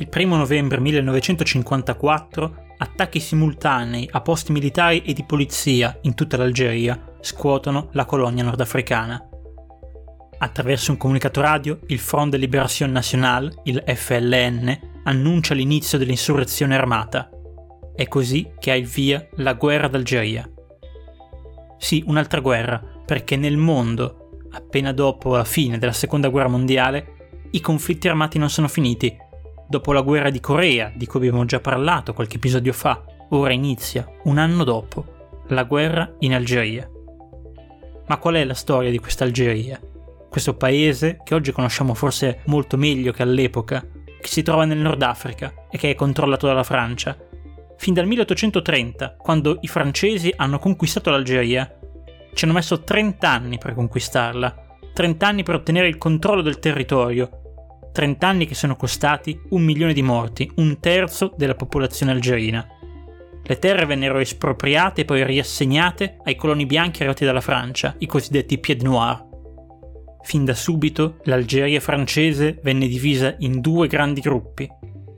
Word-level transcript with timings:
Il 0.00 0.08
1 0.10 0.34
novembre 0.34 0.80
1954 0.80 2.68
attacchi 2.78 3.20
simultanei 3.20 4.08
a 4.10 4.22
posti 4.22 4.50
militari 4.50 5.02
e 5.02 5.12
di 5.12 5.24
polizia 5.24 5.98
in 6.02 6.14
tutta 6.14 6.38
l'Algeria 6.38 7.16
scuotono 7.20 7.90
la 7.92 8.06
colonia 8.06 8.42
nordafricana. 8.42 9.22
Attraverso 10.38 10.92
un 10.92 10.96
comunicato 10.96 11.42
radio, 11.42 11.80
il 11.88 11.98
Front 11.98 12.30
de 12.30 12.38
Libération 12.38 12.90
Nationale, 12.90 13.52
il 13.64 13.84
FLN, 13.86 15.02
annuncia 15.04 15.52
l'inizio 15.52 15.98
dell'insurrezione 15.98 16.74
armata. 16.74 17.28
È 17.94 18.08
così 18.08 18.52
che 18.58 18.70
ha 18.70 18.76
il 18.76 18.86
via 18.86 19.28
la 19.34 19.52
guerra 19.52 19.88
d'Algeria. 19.88 20.50
Sì, 21.76 22.02
un'altra 22.06 22.40
guerra, 22.40 22.82
perché 23.04 23.36
nel 23.36 23.58
mondo, 23.58 24.38
appena 24.52 24.94
dopo 24.94 25.36
la 25.36 25.44
fine 25.44 25.76
della 25.76 25.92
seconda 25.92 26.28
guerra 26.30 26.48
mondiale, 26.48 27.18
i 27.50 27.60
conflitti 27.60 28.08
armati 28.08 28.38
non 28.38 28.48
sono 28.48 28.66
finiti. 28.66 29.28
Dopo 29.70 29.92
la 29.92 30.02
guerra 30.02 30.30
di 30.30 30.40
Corea, 30.40 30.92
di 30.94 31.06
cui 31.06 31.20
abbiamo 31.20 31.44
già 31.44 31.60
parlato 31.60 32.12
qualche 32.12 32.36
episodio 32.36 32.72
fa, 32.72 33.04
ora 33.30 33.52
inizia, 33.52 34.04
un 34.24 34.36
anno 34.36 34.64
dopo, 34.64 35.44
la 35.46 35.62
guerra 35.62 36.12
in 36.18 36.34
Algeria. 36.34 36.90
Ma 38.06 38.16
qual 38.18 38.34
è 38.34 38.44
la 38.44 38.54
storia 38.54 38.90
di 38.90 38.98
questa 38.98 39.22
Algeria? 39.22 39.80
questo 40.30 40.54
paese 40.54 41.18
che 41.24 41.34
oggi 41.34 41.50
conosciamo 41.50 41.92
forse 41.92 42.42
molto 42.46 42.76
meglio 42.76 43.10
che 43.12 43.22
all'epoca, 43.22 43.84
che 44.20 44.28
si 44.28 44.42
trova 44.42 44.64
nel 44.64 44.78
Nord 44.78 45.02
Africa 45.02 45.66
e 45.68 45.76
che 45.76 45.90
è 45.90 45.94
controllato 45.96 46.46
dalla 46.46 46.62
Francia. 46.62 47.18
Fin 47.76 47.94
dal 47.94 48.06
1830, 48.06 49.16
quando 49.18 49.58
i 49.60 49.66
francesi 49.66 50.32
hanno 50.36 50.60
conquistato 50.60 51.10
l'Algeria, 51.10 51.78
ci 52.32 52.44
hanno 52.44 52.54
messo 52.54 52.82
30 52.82 53.28
anni 53.28 53.58
per 53.58 53.74
conquistarla, 53.74 54.76
30 54.94 55.26
anni 55.26 55.42
per 55.42 55.56
ottenere 55.56 55.88
il 55.88 55.98
controllo 55.98 56.42
del 56.42 56.60
territorio, 56.60 57.49
30 57.92 58.26
anni 58.26 58.46
che 58.46 58.54
sono 58.54 58.76
costati 58.76 59.38
un 59.50 59.62
milione 59.62 59.92
di 59.92 60.02
morti, 60.02 60.50
un 60.56 60.78
terzo 60.80 61.32
della 61.36 61.54
popolazione 61.54 62.12
algerina. 62.12 62.66
Le 63.42 63.58
terre 63.58 63.86
vennero 63.86 64.18
espropriate 64.18 65.00
e 65.00 65.04
poi 65.04 65.24
riassegnate 65.24 66.18
ai 66.24 66.36
coloni 66.36 66.66
bianchi 66.66 66.98
arrivati 66.98 67.24
dalla 67.24 67.40
Francia, 67.40 67.94
i 67.98 68.06
cosiddetti 68.06 68.58
Pied 68.58 68.82
Noirs. 68.82 69.28
Fin 70.22 70.44
da 70.44 70.54
subito 70.54 71.16
l'Algeria 71.24 71.80
francese 71.80 72.60
venne 72.62 72.86
divisa 72.86 73.34
in 73.38 73.60
due 73.60 73.88
grandi 73.88 74.20
gruppi, 74.20 74.68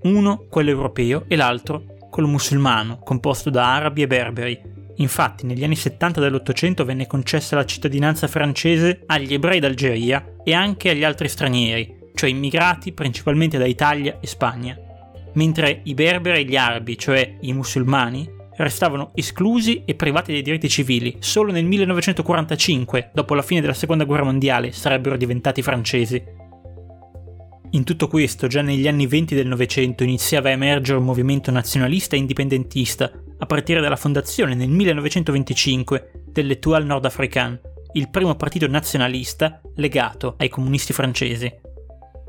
uno 0.02 0.46
quello 0.48 0.70
europeo 0.70 1.24
e 1.28 1.36
l'altro 1.36 1.84
quello 2.08 2.28
musulmano, 2.28 2.98
composto 2.98 3.50
da 3.50 3.74
arabi 3.74 4.02
e 4.02 4.06
berberi. 4.06 4.60
Infatti 4.96 5.46
negli 5.46 5.64
anni 5.64 5.76
70 5.76 6.20
dell'Ottocento 6.20 6.84
venne 6.84 7.06
concessa 7.06 7.56
la 7.56 7.64
cittadinanza 7.64 8.28
francese 8.28 9.02
agli 9.06 9.34
ebrei 9.34 9.58
d'Algeria 9.58 10.36
e 10.44 10.52
anche 10.54 10.90
agli 10.90 11.04
altri 11.04 11.28
stranieri, 11.28 12.00
cioè 12.14 12.30
immigrati 12.30 12.92
principalmente 12.92 13.58
da 13.58 13.66
Italia 13.66 14.18
e 14.20 14.26
Spagna. 14.26 14.76
Mentre 15.34 15.80
i 15.84 15.94
berberi 15.94 16.40
e 16.40 16.44
gli 16.44 16.56
arabi, 16.56 16.98
cioè 16.98 17.36
i 17.40 17.52
musulmani, 17.52 18.40
restavano 18.56 19.12
esclusi 19.14 19.82
e 19.84 19.94
privati 19.94 20.32
dei 20.32 20.42
diritti 20.42 20.68
civili. 20.68 21.16
Solo 21.20 21.52
nel 21.52 21.64
1945, 21.64 23.10
dopo 23.14 23.34
la 23.34 23.42
fine 23.42 23.60
della 23.60 23.72
Seconda 23.72 24.04
Guerra 24.04 24.24
Mondiale, 24.24 24.72
sarebbero 24.72 25.16
diventati 25.16 25.62
francesi. 25.62 26.22
In 27.74 27.84
tutto 27.84 28.06
questo, 28.06 28.48
già 28.48 28.60
negli 28.60 28.86
anni 28.86 29.06
20 29.06 29.34
del 29.34 29.46
Novecento 29.46 30.02
iniziava 30.02 30.50
a 30.50 30.52
emergere 30.52 30.98
un 30.98 31.04
movimento 31.04 31.50
nazionalista 31.50 32.16
e 32.16 32.18
indipendentista, 32.18 33.10
a 33.38 33.46
partire 33.46 33.80
dalla 33.80 33.96
fondazione 33.96 34.54
nel 34.54 34.68
1925 34.68 36.10
dell'Etoile 36.26 36.84
Nord-Africaine, 36.84 37.60
il 37.94 38.10
primo 38.10 38.34
partito 38.34 38.66
nazionalista 38.68 39.60
legato 39.76 40.34
ai 40.36 40.50
comunisti 40.50 40.92
francesi. 40.92 41.50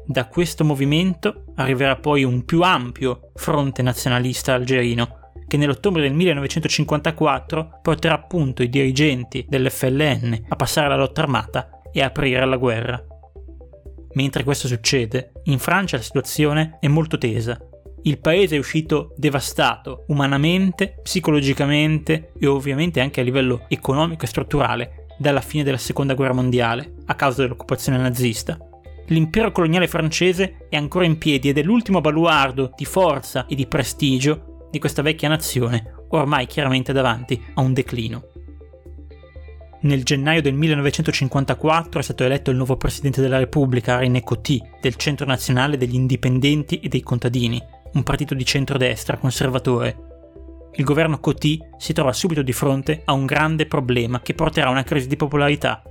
Da 0.05 0.27
questo 0.27 0.65
movimento 0.65 1.45
arriverà 1.55 1.95
poi 1.95 2.23
un 2.23 2.43
più 2.43 2.61
ampio 2.61 3.31
fronte 3.35 3.81
nazionalista 3.81 4.53
algerino, 4.53 5.31
che 5.47 5.55
nell'ottobre 5.55 6.01
del 6.01 6.13
1954 6.13 7.79
porterà 7.81 8.15
appunto 8.15 8.63
i 8.63 8.69
dirigenti 8.69 9.45
dell'FLN 9.47 10.45
a 10.49 10.55
passare 10.55 10.87
alla 10.87 10.97
lotta 10.97 11.21
armata 11.21 11.81
e 11.91 12.01
aprire 12.01 12.45
la 12.45 12.57
guerra. 12.57 13.01
Mentre 14.15 14.43
questo 14.43 14.67
succede, 14.67 15.31
in 15.43 15.59
Francia 15.59 15.97
la 15.97 16.03
situazione 16.03 16.77
è 16.79 16.87
molto 16.87 17.17
tesa. 17.17 17.57
Il 18.03 18.19
paese 18.19 18.57
è 18.57 18.59
uscito 18.59 19.13
devastato 19.15 20.03
umanamente, 20.07 20.99
psicologicamente 21.01 22.33
e 22.37 22.45
ovviamente 22.45 22.99
anche 22.99 23.21
a 23.21 23.23
livello 23.23 23.65
economico 23.69 24.25
e 24.25 24.27
strutturale 24.27 25.05
dalla 25.17 25.41
fine 25.41 25.63
della 25.63 25.77
seconda 25.77 26.13
guerra 26.13 26.33
mondiale 26.33 26.95
a 27.05 27.15
causa 27.15 27.43
dell'occupazione 27.43 27.97
nazista. 27.97 28.57
L'impero 29.07 29.51
coloniale 29.51 29.87
francese 29.87 30.67
è 30.69 30.75
ancora 30.75 31.05
in 31.05 31.17
piedi 31.17 31.49
ed 31.49 31.57
è 31.57 31.63
l'ultimo 31.63 32.01
baluardo 32.01 32.71
di 32.75 32.85
forza 32.85 33.45
e 33.47 33.55
di 33.55 33.67
prestigio 33.67 34.67
di 34.71 34.79
questa 34.79 35.01
vecchia 35.01 35.29
nazione, 35.29 36.05
ormai 36.09 36.45
chiaramente 36.47 36.93
davanti 36.93 37.41
a 37.55 37.61
un 37.61 37.73
declino. 37.73 38.27
Nel 39.81 40.03
gennaio 40.03 40.41
del 40.41 40.53
1954 40.53 41.99
è 41.99 42.03
stato 42.03 42.23
eletto 42.23 42.49
il 42.49 42.55
nuovo 42.55 42.77
presidente 42.77 43.19
della 43.19 43.37
Repubblica, 43.37 43.97
René 43.97 44.23
Coty, 44.23 44.61
del 44.79 44.95
Centro 44.95 45.25
Nazionale 45.25 45.75
degli 45.75 45.95
Indipendenti 45.95 46.79
e 46.79 46.87
dei 46.87 47.01
Contadini, 47.01 47.61
un 47.91 48.03
partito 48.03 48.33
di 48.33 48.45
centrodestra 48.45 49.17
conservatore. 49.17 50.11
Il 50.75 50.85
governo 50.85 51.19
Coty 51.19 51.59
si 51.77 51.91
trova 51.91 52.13
subito 52.13 52.41
di 52.41 52.53
fronte 52.53 53.01
a 53.03 53.11
un 53.11 53.25
grande 53.25 53.65
problema 53.65 54.21
che 54.21 54.33
porterà 54.33 54.67
a 54.67 54.71
una 54.71 54.83
crisi 54.83 55.07
di 55.07 55.17
popolarità. 55.17 55.83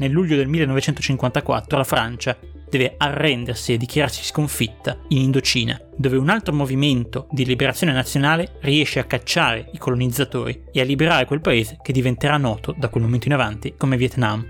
Nel 0.00 0.12
luglio 0.12 0.36
del 0.36 0.48
1954 0.48 1.76
la 1.76 1.84
Francia 1.84 2.34
deve 2.70 2.94
arrendersi 2.96 3.74
e 3.74 3.76
dichiararsi 3.76 4.24
sconfitta 4.24 4.96
in 5.08 5.18
Indocina, 5.18 5.78
dove 5.94 6.16
un 6.16 6.30
altro 6.30 6.54
movimento 6.54 7.26
di 7.30 7.44
liberazione 7.44 7.92
nazionale 7.92 8.52
riesce 8.60 8.98
a 8.98 9.04
cacciare 9.04 9.68
i 9.72 9.78
colonizzatori 9.78 10.62
e 10.72 10.80
a 10.80 10.84
liberare 10.84 11.26
quel 11.26 11.42
paese 11.42 11.76
che 11.82 11.92
diventerà 11.92 12.38
noto 12.38 12.74
da 12.78 12.88
quel 12.88 13.02
momento 13.02 13.26
in 13.26 13.34
avanti 13.34 13.74
come 13.76 13.98
Vietnam. 13.98 14.42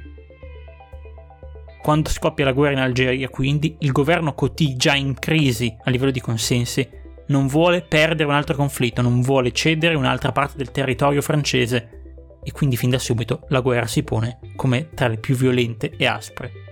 Quando 1.83 2.10
scoppia 2.10 2.44
la 2.44 2.53
guerra 2.53 2.75
in 2.75 2.81
Algeria, 2.81 3.28
quindi, 3.28 3.75
il 3.81 3.91
governo 3.91 4.34
Coty, 4.34 4.77
già 4.77 4.94
in 4.94 5.15
crisi 5.15 5.75
a 5.83 5.91
livello 5.91 6.12
di 6.12 6.21
consensi, 6.21 6.89
non 7.27 7.49
vuole 7.49 7.83
perdere 7.83 8.28
un 8.28 8.37
altro 8.37 8.55
conflitto, 8.55 9.03
non 9.03 9.21
vuole 9.21 9.50
cedere 9.50 9.97
un'altra 9.97 10.31
parte 10.31 10.59
del 10.59 10.71
territorio 10.71 11.22
francese 11.22 12.00
e 12.43 12.53
quindi 12.53 12.77
fin 12.77 12.91
da 12.91 12.99
subito 12.99 13.47
la 13.49 13.61
guerra 13.61 13.87
si 13.87 14.03
pone 14.03 14.39
come 14.56 14.91
tra 14.95 15.09
le 15.09 15.19
più 15.19 15.34
violente 15.34 15.91
e 15.97 16.06
aspre 16.06 16.69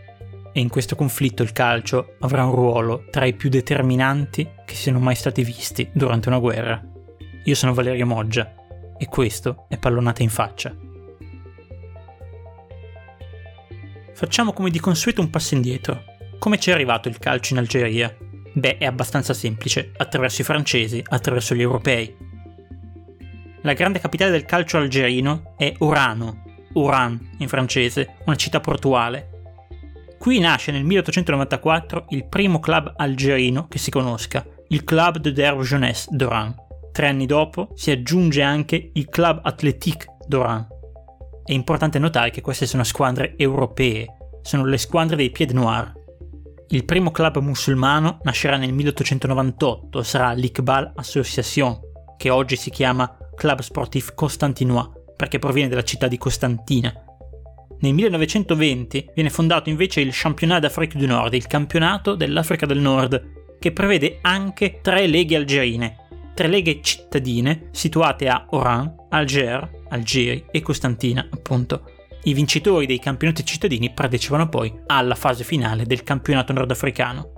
e 0.58 0.60
in 0.60 0.68
questo 0.68 0.96
conflitto 0.96 1.44
il 1.44 1.52
calcio 1.52 2.16
avrà 2.18 2.44
un 2.44 2.52
ruolo 2.52 3.04
tra 3.10 3.24
i 3.24 3.34
più 3.34 3.48
determinanti 3.48 4.48
che 4.66 4.74
siano 4.74 4.98
mai 4.98 5.14
stati 5.14 5.44
visti 5.44 5.88
durante 5.92 6.28
una 6.28 6.38
guerra. 6.38 6.82
Io 7.44 7.54
sono 7.54 7.74
Valerio 7.74 8.06
Moggia 8.06 8.54
e 8.98 9.06
questo 9.06 9.66
è 9.68 9.78
Pallonata 9.78 10.24
in 10.24 10.30
faccia. 10.30 10.74
Facciamo 14.14 14.52
come 14.52 14.70
di 14.70 14.80
consueto 14.80 15.20
un 15.20 15.30
passo 15.30 15.54
indietro. 15.54 16.02
Come 16.40 16.58
ci 16.58 16.70
è 16.70 16.72
arrivato 16.72 17.08
il 17.08 17.18
calcio 17.18 17.52
in 17.52 17.60
Algeria? 17.60 18.12
Beh, 18.52 18.78
è 18.78 18.84
abbastanza 18.84 19.34
semplice, 19.34 19.92
attraverso 19.96 20.40
i 20.40 20.44
francesi, 20.44 21.00
attraverso 21.06 21.54
gli 21.54 21.60
europei. 21.60 22.16
La 23.68 23.74
grande 23.74 23.98
capitale 23.98 24.30
del 24.30 24.46
calcio 24.46 24.78
algerino 24.78 25.52
è 25.58 25.74
Orano, 25.80 26.42
Oran 26.72 27.32
in 27.36 27.48
francese, 27.48 28.14
una 28.24 28.34
città 28.34 28.60
portuale, 28.60 29.28
Qui 30.18 30.38
nasce 30.38 30.72
nel 30.72 30.84
1894 30.84 32.06
il 32.08 32.26
primo 32.26 32.60
club 32.60 32.94
algerino 32.96 33.68
che 33.68 33.76
si 33.76 33.90
conosca, 33.90 34.42
il 34.68 34.84
Club 34.84 35.18
de 35.18 35.32
Derbe 35.32 35.62
Jeunesse 35.64 36.08
d'Oran. 36.10 36.54
Tre 36.90 37.08
anni 37.08 37.26
dopo 37.26 37.72
si 37.74 37.90
aggiunge 37.90 38.40
anche 38.40 38.90
il 38.94 39.06
Club 39.10 39.40
Athletique 39.42 40.16
d'Oran. 40.26 40.66
È 41.44 41.52
importante 41.52 41.98
notare 41.98 42.30
che 42.30 42.40
queste 42.40 42.64
sono 42.64 42.84
squadre 42.84 43.34
europee, 43.36 44.06
sono 44.40 44.64
le 44.64 44.78
squadre 44.78 45.14
dei 45.14 45.30
Pied 45.30 45.50
Noir. 45.50 45.92
Il 46.68 46.86
primo 46.86 47.10
club 47.10 47.36
musulmano 47.38 48.18
nascerà 48.22 48.56
nel 48.56 48.72
1898, 48.72 50.02
sarà 50.02 50.32
l'Iqbal 50.32 50.94
Association, 50.96 51.78
che 52.16 52.30
oggi 52.30 52.56
si 52.56 52.70
chiama 52.70 53.14
Club 53.38 53.60
Sportif 53.60 54.14
Constantinois, 54.14 54.88
perché 55.16 55.38
proviene 55.38 55.68
dalla 55.68 55.84
città 55.84 56.08
di 56.08 56.18
Costantina, 56.18 56.92
nel 57.80 57.94
1920 57.94 59.10
viene 59.14 59.30
fondato 59.30 59.68
invece 59.68 60.00
il 60.00 60.10
Championnat 60.12 60.60
d'Afrique 60.60 60.98
du 60.98 61.06
Nord, 61.06 61.34
il 61.34 61.46
campionato 61.46 62.16
dell'Africa 62.16 62.66
del 62.66 62.80
Nord, 62.80 63.56
che 63.60 63.70
prevede 63.70 64.18
anche 64.22 64.80
tre 64.82 65.06
leghe 65.06 65.36
algerine, 65.36 65.96
tre 66.34 66.48
leghe 66.48 66.80
cittadine 66.82 67.68
situate 67.70 68.28
a 68.28 68.46
Oran, 68.50 68.92
Alger, 69.10 69.84
Algeri 69.90 70.46
e 70.50 70.60
Costantina, 70.60 71.28
appunto. 71.30 71.84
I 72.24 72.34
vincitori 72.34 72.86
dei 72.86 72.98
campionati 72.98 73.44
cittadini 73.44 73.90
partecipano 73.90 74.48
poi 74.48 74.76
alla 74.86 75.14
fase 75.14 75.44
finale 75.44 75.86
del 75.86 76.02
campionato 76.02 76.52
nordafricano. 76.52 77.36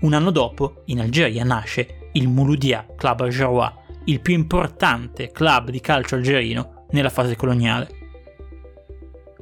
Un 0.00 0.12
anno 0.12 0.30
dopo, 0.30 0.82
in 0.86 1.00
Algeria 1.00 1.44
nasce 1.44 2.10
il 2.12 2.28
Mouloudia 2.28 2.86
Club 2.94 3.20
Algerois, 3.22 3.72
il 4.06 4.20
più 4.20 4.34
importante 4.34 5.30
club 5.30 5.70
di 5.70 5.80
calcio 5.80 6.16
algerino 6.16 6.86
nella 6.90 7.10
fase 7.10 7.36
coloniale 7.36 8.04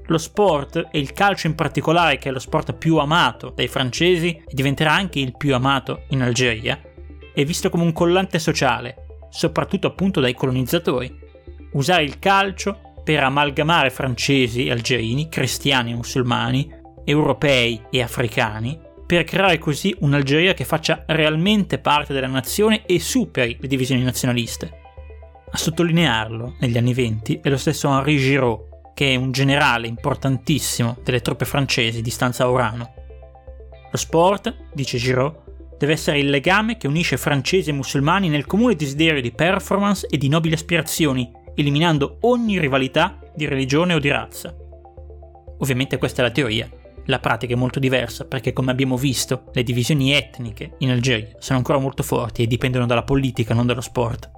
lo 0.07 0.19
sport 0.19 0.89
e 0.91 0.99
il 0.99 1.13
calcio 1.13 1.47
in 1.47 1.55
particolare, 1.55 2.19
che 2.19 2.29
è 2.29 2.33
lo 2.33 2.39
sport 2.39 2.75
più 2.75 2.99
amato 2.99 3.51
dai 3.51 3.69
francesi 3.69 4.29
e 4.29 4.53
diventerà 4.53 4.93
anche 4.93 5.19
il 5.19 5.37
più 5.37 5.55
amato 5.55 6.03
in 6.09 6.23
Algeria, 6.23 6.79
è 7.33 7.45
visto 7.45 7.71
come 7.71 7.85
un 7.85 7.93
collante 7.93 8.39
sociale, 8.39 9.07
soprattutto 9.31 9.87
appunto 9.87 10.21
dai 10.21 10.35
colonizzatori. 10.35 11.23
Usare 11.73 12.05
il 12.05 12.19
calcio 12.19 12.93
per 13.03 13.23
amalgamare 13.23 13.91
francesi 13.91 14.67
e 14.67 14.71
algerini, 14.71 15.29
cristiani 15.29 15.93
e 15.93 15.95
musulmani, 15.95 16.71
europei 17.05 17.83
e 17.91 18.03
africani, 18.03 18.79
per 19.07 19.25
creare 19.25 19.59
così 19.59 19.95
un'Algeria 20.01 20.55
che 20.55 20.65
faccia 20.65 21.05
realmente 21.07 21.79
parte 21.79 22.13
della 22.13 22.27
nazione 22.27 22.85
e 22.87 22.99
superi 23.01 23.57
le 23.61 23.69
divisioni 23.69 24.03
nazionaliste. 24.03 24.83
A 25.51 25.57
sottolinearlo, 25.57 26.57
negli 26.61 26.79
anni 26.79 26.95
venti, 26.95 27.39
è 27.43 27.49
lo 27.49 27.57
stesso 27.57 27.89
Henri 27.89 28.17
Giraud, 28.19 28.93
che 28.95 29.13
è 29.13 29.17
un 29.17 29.31
generale 29.33 29.87
importantissimo 29.87 30.97
delle 31.05 31.21
truppe 31.21 31.45
francesi 31.45 32.01
di 32.01 32.11
stanza 32.11 32.49
Orano. 32.49 32.93
Lo 33.91 33.97
sport, 33.97 34.55
dice 34.73 34.99
Giraud, 34.99 35.43
deve 35.79 35.93
essere 35.93 36.19
il 36.19 36.31
legame 36.31 36.77
che 36.77 36.87
unisce 36.87 37.17
francesi 37.17 37.71
e 37.71 37.75
musulmani 37.75 38.29
nel 38.29 38.47
comune 38.47 38.75
desiderio 38.75 39.21
di 39.21 39.33
performance 39.33 40.07
e 40.09 40.17
di 40.17 40.29
nobili 40.29 40.55
aspirazioni, 40.55 41.31
eliminando 41.55 42.19
ogni 42.23 42.59
rivalità 42.59 43.19
di 43.35 43.47
religione 43.47 43.95
o 43.95 43.99
di 43.99 44.09
razza. 44.09 44.55
Ovviamente 45.59 45.99
questa 45.99 46.23
è 46.23 46.25
la 46.25 46.33
teoria, 46.33 46.69
la 47.07 47.19
pratica 47.19 47.55
è 47.55 47.57
molto 47.57 47.79
diversa 47.79 48.25
perché 48.25 48.53
come 48.53 48.71
abbiamo 48.71 48.97
visto 48.97 49.51
le 49.53 49.63
divisioni 49.63 50.13
etniche 50.13 50.75
in 50.79 50.91
Algeria 50.91 51.37
sono 51.39 51.59
ancora 51.59 51.79
molto 51.79 52.03
forti 52.03 52.43
e 52.43 52.47
dipendono 52.47 52.87
dalla 52.87 53.03
politica, 53.03 53.55
non 53.55 53.67
dallo 53.67 53.81
sport. 53.81 54.31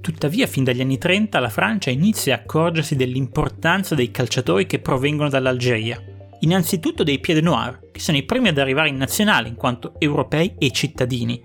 Tuttavia, 0.00 0.48
fin 0.48 0.64
dagli 0.64 0.80
anni 0.80 0.98
30 0.98 1.38
la 1.38 1.48
Francia 1.48 1.90
inizia 1.90 2.34
a 2.34 2.38
accorgersi 2.38 2.96
dell'importanza 2.96 3.94
dei 3.94 4.10
calciatori 4.10 4.66
che 4.66 4.80
provengono 4.80 5.28
dall'Algeria. 5.28 6.02
Innanzitutto 6.40 7.04
dei 7.04 7.20
Piede 7.20 7.40
Noir, 7.40 7.90
che 7.92 8.00
sono 8.00 8.16
i 8.16 8.24
primi 8.24 8.48
ad 8.48 8.58
arrivare 8.58 8.88
in 8.88 8.96
nazionale 8.96 9.46
in 9.46 9.54
quanto 9.54 9.94
europei 10.00 10.56
e 10.58 10.72
cittadini. 10.72 11.40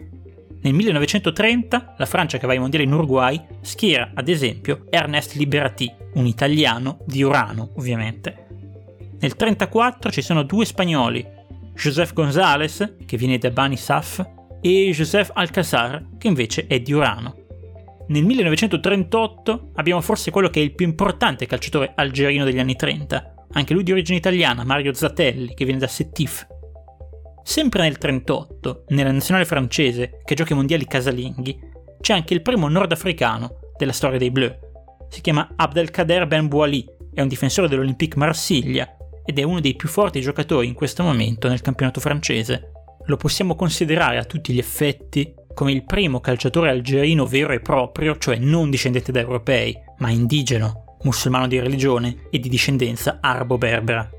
Nel 0.59 0.73
1930 0.73 1.93
la 1.97 2.05
Francia 2.07 2.39
che 2.39 2.47
va 2.47 2.53
ai 2.53 2.59
mondiali 2.59 2.85
in 2.85 2.93
Uruguay 2.93 3.39
schiera 3.61 4.09
ad 4.15 4.27
esempio 4.27 4.87
Ernest 4.89 5.35
Liberati, 5.35 5.93
un 6.15 6.25
italiano 6.25 6.97
di 7.05 7.21
Urano 7.21 7.73
ovviamente. 7.75 8.46
Nel 9.19 9.33
1934 9.33 10.11
ci 10.11 10.21
sono 10.21 10.43
due 10.43 10.63
spagnoli, 10.63 11.25
Joseph 11.73 12.13
González, 12.13 12.97
che 13.03 13.17
viene 13.17 13.39
da 13.39 13.49
Bani 13.49 13.75
Saf, 13.75 14.23
e 14.61 14.91
Joseph 14.91 15.31
Alcazar, 15.33 16.05
che 16.19 16.27
invece 16.27 16.67
è 16.67 16.79
di 16.79 16.93
Urano. 16.93 17.35
Nel 18.09 18.23
1938 18.23 19.71
abbiamo 19.73 20.01
forse 20.01 20.29
quello 20.29 20.49
che 20.49 20.59
è 20.59 20.63
il 20.63 20.75
più 20.75 20.85
importante 20.85 21.47
calciatore 21.47 21.93
algerino 21.95 22.43
degli 22.43 22.59
anni 22.59 22.75
30, 22.75 23.47
anche 23.53 23.73
lui 23.73 23.81
di 23.81 23.91
origine 23.91 24.19
italiana, 24.19 24.63
Mario 24.63 24.93
Zatelli, 24.93 25.55
che 25.55 25.65
viene 25.65 25.79
da 25.79 25.87
Setif. 25.87 26.45
Sempre 27.41 27.81
nel 27.81 27.97
1938, 27.99 28.85
nella 28.89 29.11
nazionale 29.11 29.45
francese, 29.45 30.21
che 30.25 30.35
gioca 30.35 30.53
i 30.53 30.57
mondiali 30.57 30.85
casalinghi, 30.85 31.59
c'è 32.01 32.13
anche 32.13 32.35
il 32.35 32.43
primo 32.43 32.67
nordafricano 32.67 33.49
della 33.77 33.93
storia 33.93 34.19
dei 34.19 34.29
Bleu. 34.29 34.53
Si 35.09 35.21
chiama 35.21 35.53
Abdelkader 35.55 36.27
Ben 36.27 36.47
Bouali, 36.47 36.85
è 37.13 37.21
un 37.21 37.27
difensore 37.27 37.67
dell'Olympique 37.67 38.19
Marsiglia 38.19 38.96
ed 39.27 39.39
è 39.39 39.43
uno 39.43 39.59
dei 39.59 39.75
più 39.75 39.89
forti 39.89 40.21
giocatori 40.21 40.67
in 40.67 40.73
questo 40.73 41.03
momento 41.03 41.49
nel 41.49 41.59
campionato 41.59 41.99
francese. 41.99 42.71
Lo 43.07 43.17
possiamo 43.17 43.55
considerare 43.55 44.17
a 44.17 44.23
tutti 44.23 44.53
gli 44.53 44.57
effetti 44.57 45.33
come 45.53 45.73
il 45.73 45.83
primo 45.83 46.21
calciatore 46.21 46.69
algerino 46.69 47.25
vero 47.25 47.51
e 47.51 47.59
proprio, 47.59 48.17
cioè 48.17 48.37
non 48.37 48.69
discendente 48.69 49.11
da 49.11 49.19
europei, 49.19 49.77
ma 49.97 50.09
indigeno, 50.09 50.97
musulmano 51.01 51.47
di 51.47 51.59
religione 51.59 52.27
e 52.29 52.39
di 52.39 52.47
discendenza 52.47 53.17
arabo-berbera. 53.19 54.09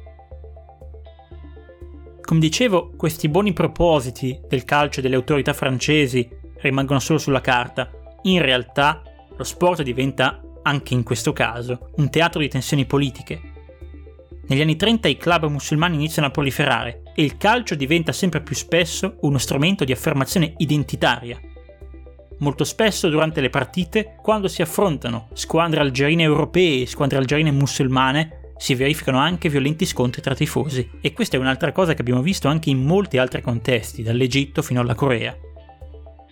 Come 2.20 2.40
dicevo, 2.40 2.90
questi 2.94 3.30
buoni 3.30 3.54
propositi 3.54 4.38
del 4.46 4.64
calcio 4.64 5.00
e 5.00 5.02
delle 5.02 5.16
autorità 5.16 5.54
francesi 5.54 6.28
rimangono 6.56 6.98
solo 6.98 7.18
sulla 7.18 7.40
carta. 7.40 7.90
In 8.24 8.42
realtà, 8.42 9.00
lo 9.34 9.44
sport 9.44 9.80
diventa, 9.82 10.42
anche 10.64 10.92
in 10.92 11.02
questo 11.02 11.32
caso, 11.32 11.92
un 11.96 12.10
teatro 12.10 12.40
di 12.40 12.48
tensioni 12.48 12.84
politiche. 12.84 13.56
Negli 14.48 14.62
anni 14.62 14.76
30 14.76 15.08
i 15.08 15.18
club 15.18 15.44
musulmani 15.46 15.96
iniziano 15.96 16.28
a 16.28 16.30
proliferare 16.30 17.02
e 17.14 17.22
il 17.22 17.36
calcio 17.36 17.74
diventa 17.74 18.12
sempre 18.12 18.40
più 18.40 18.54
spesso 18.54 19.16
uno 19.20 19.36
strumento 19.36 19.84
di 19.84 19.92
affermazione 19.92 20.54
identitaria. 20.56 21.38
Molto 22.38 22.64
spesso 22.64 23.10
durante 23.10 23.42
le 23.42 23.50
partite, 23.50 24.14
quando 24.22 24.48
si 24.48 24.62
affrontano 24.62 25.28
squadre 25.34 25.80
algerine 25.80 26.22
europee 26.22 26.82
e 26.82 26.86
squadre 26.86 27.18
algerine 27.18 27.50
musulmane, 27.50 28.54
si 28.56 28.74
verificano 28.74 29.18
anche 29.18 29.50
violenti 29.50 29.84
scontri 29.84 30.22
tra 30.22 30.34
tifosi, 30.34 30.88
e 31.00 31.12
questa 31.12 31.36
è 31.36 31.40
un'altra 31.40 31.72
cosa 31.72 31.92
che 31.94 32.00
abbiamo 32.00 32.22
visto 32.22 32.48
anche 32.48 32.70
in 32.70 32.82
molti 32.82 33.18
altri 33.18 33.42
contesti, 33.42 34.02
dall'Egitto 34.02 34.62
fino 34.62 34.80
alla 34.80 34.94
Corea. 34.94 35.36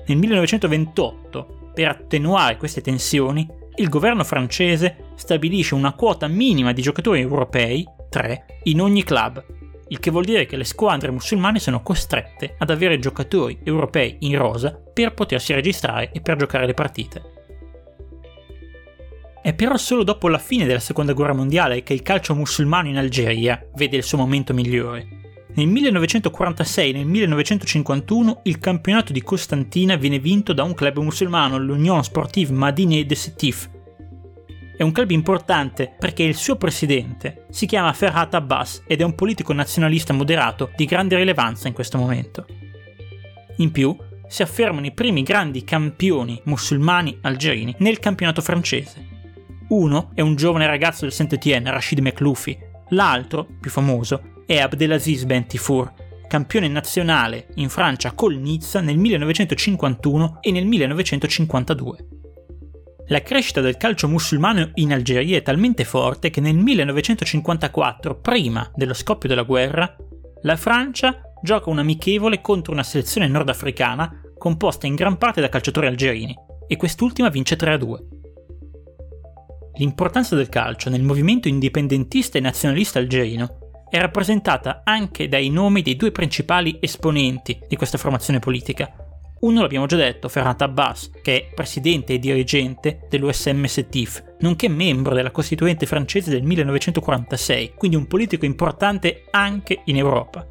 Nel 0.07 0.17
1928, 0.17 1.71
per 1.75 1.89
attenuare 1.89 2.57
queste 2.57 2.81
tensioni, 2.81 3.47
il 3.79 3.89
governo 3.89 4.25
francese 4.25 5.13
stabilisce 5.17 5.75
una 5.75 5.93
quota 5.93 6.29
minima 6.29 6.73
di 6.73 6.83
giocatori 6.83 7.21
europei, 7.21 7.87
3, 8.09 8.61
in 8.65 8.81
ogni 8.81 9.05
club, 9.05 9.45
il 9.89 10.01
che 10.01 10.11
vuol 10.11 10.25
dire 10.25 10.47
che 10.47 10.57
le 10.57 10.65
squadre 10.65 11.11
musulmane 11.11 11.59
sono 11.59 11.83
costrette 11.83 12.55
ad 12.59 12.71
avere 12.71 12.99
giocatori 12.99 13.59
europei 13.63 14.17
in 14.21 14.37
rosa 14.37 14.73
per 14.73 15.15
potersi 15.15 15.53
registrare 15.53 16.11
e 16.13 16.21
per 16.21 16.37
giocare 16.37 16.67
le 16.67 16.75
partite. 16.75 17.35
È 19.43 19.55
però 19.55 19.77
solo 19.77 20.03
dopo 20.03 20.29
la 20.29 20.39
fine 20.39 20.67
della 20.67 20.81
seconda 20.81 21.13
guerra 21.13 21.35
mondiale 21.35 21.83
che 21.83 21.93
il 21.93 22.03
calcio 22.03 22.35
musulmano 22.35 22.89
in 22.89 22.97
Algeria 22.97 23.65
vede 23.75 23.97
il 23.97 24.03
suo 24.03 24.19
momento 24.19 24.53
migliore. 24.53 25.16
Nel 25.57 25.69
1946 25.69 26.91
e 26.91 26.93
nel 26.93 27.07
1951 27.07 28.41
il 28.45 28.59
campionato 28.59 29.13
di 29.13 29.23
Costantina 29.23 29.97
viene 29.97 30.19
vinto 30.19 30.53
da 30.53 30.63
un 30.63 30.75
club 30.75 30.99
musulmano, 30.99 31.57
l'Union 31.59 32.05
Sportive 32.05 32.53
Madine 32.53 33.07
de 33.07 33.15
Sétif, 33.15 33.71
è 34.77 34.83
un 34.83 34.93
club 34.93 35.11
importante 35.13 35.95
perché 35.99 36.23
il 36.23 36.35
suo 36.35 36.57
presidente 36.57 37.47
si 37.49 37.65
chiama 37.65 37.95
Ferhat 37.95 38.35
Abbas 38.35 38.83
ed 38.87 39.01
è 39.01 39.05
un 39.05 39.15
politico 39.15 39.55
nazionalista 39.55 40.13
moderato 40.13 40.71
di 40.77 40.85
grande 40.85 41.17
rilevanza 41.17 41.67
in 41.67 41.73
questo 41.73 41.97
momento. 41.97 42.45
In 43.57 43.71
più, 43.73 43.97
si 44.29 44.43
affermano 44.43 44.85
i 44.85 44.93
primi 44.93 45.23
grandi 45.23 45.65
campioni 45.65 46.39
musulmani 46.45 47.17
algerini 47.23 47.75
nel 47.79 47.99
campionato 47.99 48.43
francese. 48.43 49.07
Uno 49.69 50.11
è 50.13 50.21
un 50.21 50.37
giovane 50.37 50.67
ragazzo 50.67 51.05
del 51.05 51.13
Saint-Étienne, 51.13 51.71
Rachid 51.71 52.01
Mekloufi, 52.01 52.59
l'altro, 52.91 53.47
più 53.59 53.71
famoso, 53.71 54.36
è 54.47 54.59
Abdelaziz 54.61 55.25
Ben 55.25 55.45
Tifour, 55.47 55.93
campione 56.29 56.69
nazionale 56.69 57.49
in 57.57 57.69
Francia 57.69 58.13
col 58.13 58.37
Nizza 58.37 58.81
nel 58.81 58.97
1951 58.97 60.39
e 60.41 60.53
nel 60.53 60.65
1952. 60.67 62.09
La 63.09 63.23
crescita 63.23 63.61
del 63.61 63.77
calcio 63.77 64.07
musulmano 64.07 64.71
in 64.75 64.93
Algeria 64.93 65.37
è 65.37 65.43
talmente 65.43 65.85
forte 65.85 66.31
che 66.31 66.41
nel 66.41 66.55
1954, 66.55 68.21
prima 68.21 68.71
dello 68.75 68.95
scoppio 68.95 69.29
della 69.29 69.43
guerra, 69.43 69.97
la 70.43 70.57
Francia 70.57 71.21
gioca 71.43 71.69
un 71.69 71.81
amichevole 71.81 72.41
contro 72.41 72.73
una 72.73 72.85
selezione 72.85 73.27
nordafricana 73.27 74.21
composta 74.39 74.87
in 74.87 74.95
gran 74.95 75.19
parte 75.19 75.41
da 75.41 75.49
calciatori 75.49 75.89
algerini, 75.89 76.37
e 76.69 76.77
quest'ultima 76.77 77.31
vince 77.31 77.57
3-2. 77.57 77.97
L'importanza 79.79 80.37
del 80.37 80.49
calcio 80.49 80.89
nel 80.89 81.03
movimento 81.03 81.49
indipendentista 81.49 82.39
e 82.39 82.41
nazionalista 82.41 83.01
algerino 83.01 83.66
è 83.89 83.99
rappresentata 83.99 84.83
anche 84.85 85.29
dai 85.29 85.49
nomi 85.49 85.83
dei 85.83 85.97
due 85.97 86.11
principali 86.11 86.79
esponenti 86.81 87.59
di 87.69 87.77
questa 87.77 87.99
formazione 87.99 88.39
politica, 88.39 89.07
uno 89.39 89.61
l'abbiamo 89.61 89.87
già 89.87 89.97
detto, 89.97 90.29
Ferhat 90.29 90.63
Abbas, 90.63 91.11
che 91.23 91.37
è 91.37 91.55
presidente 91.55 92.15
e 92.15 92.19
dirigente 92.19 93.07
dell'USM 93.09 93.65
Setif, 93.65 94.25
nonché 94.41 94.67
membro 94.69 95.15
della 95.15 95.31
Costituente 95.31 95.85
francese 95.85 96.31
del 96.31 96.43
1946, 96.43 97.75
quindi 97.77 97.97
un 97.99 98.07
politico 98.07 98.47
importante 98.47 99.25
anche 99.31 99.83
in 99.85 99.97
Europa. 99.97 100.47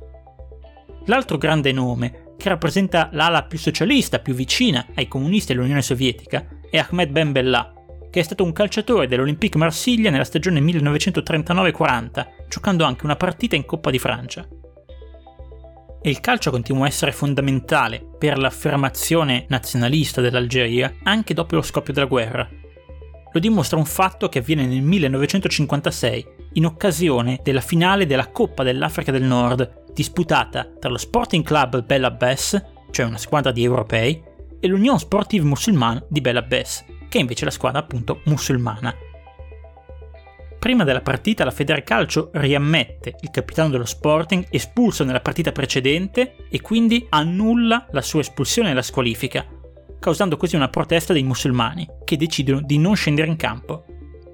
L'altro 1.06 1.38
grande 1.38 1.72
nome, 1.72 2.34
che 2.38 2.50
rappresenta 2.50 3.10
l'ala 3.12 3.44
più 3.44 3.58
socialista, 3.58 4.20
più 4.20 4.36
vicina 4.36 4.86
ai 4.94 5.08
comunisti 5.08 5.52
e 5.52 5.56
all'Unione 5.56 5.82
Sovietica, 5.82 6.46
è 6.70 6.78
Ahmed 6.78 7.10
Ben 7.10 7.32
Bella, 7.32 7.74
che 8.12 8.20
è 8.20 8.24
stato 8.24 8.44
un 8.44 8.54
calciatore 8.54 9.08
dell'Olympique 9.08 9.60
Marsiglia 9.60 10.12
nella 10.12 10.24
stagione 10.24 10.62
1939-40, 10.62 12.26
giocando 12.56 12.86
anche 12.86 13.04
una 13.04 13.18
partita 13.18 13.58
in 13.58 13.66
Coppa 13.66 13.92
di 13.92 14.00
Francia 14.00 14.48
e 16.02 16.10
il 16.10 16.22
calcio 16.22 16.52
continua 16.52 16.86
a 16.86 16.88
essere 16.88 17.12
fondamentale 17.12 18.06
per 18.18 18.38
l'affermazione 18.38 19.46
nazionalista 19.50 20.22
dell'Algeria 20.22 20.94
anche 21.04 21.34
dopo 21.34 21.56
lo 21.56 21.62
scoppio 21.62 21.94
della 21.94 22.06
guerra. 22.06 22.48
Lo 23.34 23.40
dimostra 23.40 23.78
un 23.78 23.86
fatto 23.86 24.30
che 24.30 24.40
avviene 24.40 24.68
nel 24.68 24.84
1956, 24.84 26.28
in 26.54 26.66
occasione 26.66 27.40
della 27.44 27.60
finale 27.60 28.06
della 28.06 28.30
Coppa 28.30 28.64
dell'Africa 28.64 29.12
del 29.12 29.24
Nord, 29.24 29.86
disputata 29.94 30.72
tra 30.80 30.92
lo 30.92 30.98
Sporting 30.98 31.44
Club 31.44 31.84
Bella 31.84 32.12
Bess, 32.12 32.64
cioè 32.92 33.08
una 33.08 33.18
squadra 33.18 33.52
di 33.52 33.64
europei, 33.64 34.24
e 34.60 34.68
l'Union 34.68 35.00
Sportive 35.00 35.44
Musulmane 35.44 36.06
di 36.08 36.22
Bella 36.22 36.44
Bess, 36.44 36.86
che 37.10 37.18
è 37.18 37.22
invece 37.22 37.46
la 37.46 37.52
squadra 37.52 37.80
appunto 37.80 38.22
musulmana. 38.26 38.94
Prima 40.66 40.84
della 40.84 41.02
partita 41.02 41.44
la 41.44 41.52
Federcalcio 41.52 42.32
riammette 42.34 43.18
il 43.22 43.30
capitano 43.30 43.70
dello 43.70 43.86
Sporting 43.86 44.48
espulso 44.50 45.04
nella 45.04 45.20
partita 45.20 45.52
precedente 45.52 46.38
e 46.50 46.60
quindi 46.60 47.06
annulla 47.10 47.86
la 47.92 48.02
sua 48.02 48.22
espulsione 48.22 48.72
e 48.72 48.74
la 48.74 48.82
squalifica, 48.82 49.46
causando 50.00 50.38
così 50.38 50.56
una 50.56 50.70
protesta 50.70 51.14
dei 51.14 51.22
musulmani, 51.22 51.88
che 52.04 52.18
decidono 52.18 52.62
di 52.62 52.80
non 52.80 52.96
scendere 52.96 53.28
in 53.28 53.36
campo. 53.36 53.86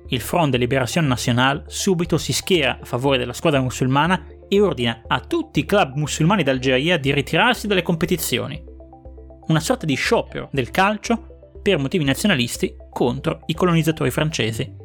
Il 0.08 0.22
Front 0.22 0.52
de 0.52 0.58
Libération 0.58 1.06
Nationale 1.06 1.66
subito 1.68 2.18
si 2.18 2.32
schiera 2.32 2.80
a 2.82 2.86
favore 2.86 3.18
della 3.18 3.34
squadra 3.34 3.60
musulmana 3.60 4.26
e 4.48 4.62
ordina 4.62 5.02
a 5.08 5.20
tutti 5.20 5.60
i 5.60 5.66
club 5.66 5.96
musulmani 5.96 6.44
d'Algeria 6.44 6.98
di 6.98 7.14
ritirarsi 7.14 7.68
dalle 7.68 7.82
competizioni. 7.82 8.64
Una 9.48 9.60
sorta 9.60 9.86
di 9.86 9.96
sciopero 9.96 10.48
del 10.54 10.72
calcio 10.72 11.60
per 11.62 11.78
motivi 11.78 12.06
nazionalisti 12.06 12.74
contro 12.90 13.42
i 13.48 13.54
colonizzatori 13.54 14.12
francesi. 14.12 14.80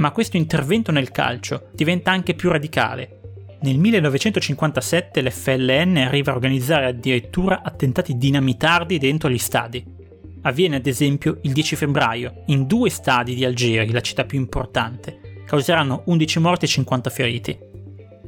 Ma 0.00 0.12
questo 0.12 0.38
intervento 0.38 0.90
nel 0.92 1.10
calcio 1.10 1.68
diventa 1.74 2.10
anche 2.10 2.34
più 2.34 2.48
radicale. 2.50 3.18
Nel 3.60 3.78
1957 3.78 5.22
l'FLN 5.22 5.98
arriva 5.98 6.32
a 6.32 6.34
organizzare 6.34 6.86
addirittura 6.86 7.60
attentati 7.62 8.16
dinamitardi 8.16 8.96
dentro 8.96 9.28
gli 9.28 9.36
stadi. 9.36 9.84
Avviene 10.42 10.76
ad 10.76 10.86
esempio 10.86 11.38
il 11.42 11.52
10 11.52 11.76
febbraio 11.76 12.44
in 12.46 12.66
due 12.66 12.88
stadi 12.88 13.34
di 13.34 13.44
Algeri, 13.44 13.92
la 13.92 14.00
città 14.00 14.24
più 14.24 14.38
importante, 14.38 15.42
causeranno 15.44 16.04
11 16.06 16.38
morti 16.38 16.64
e 16.64 16.68
50 16.68 17.10
feriti. 17.10 17.58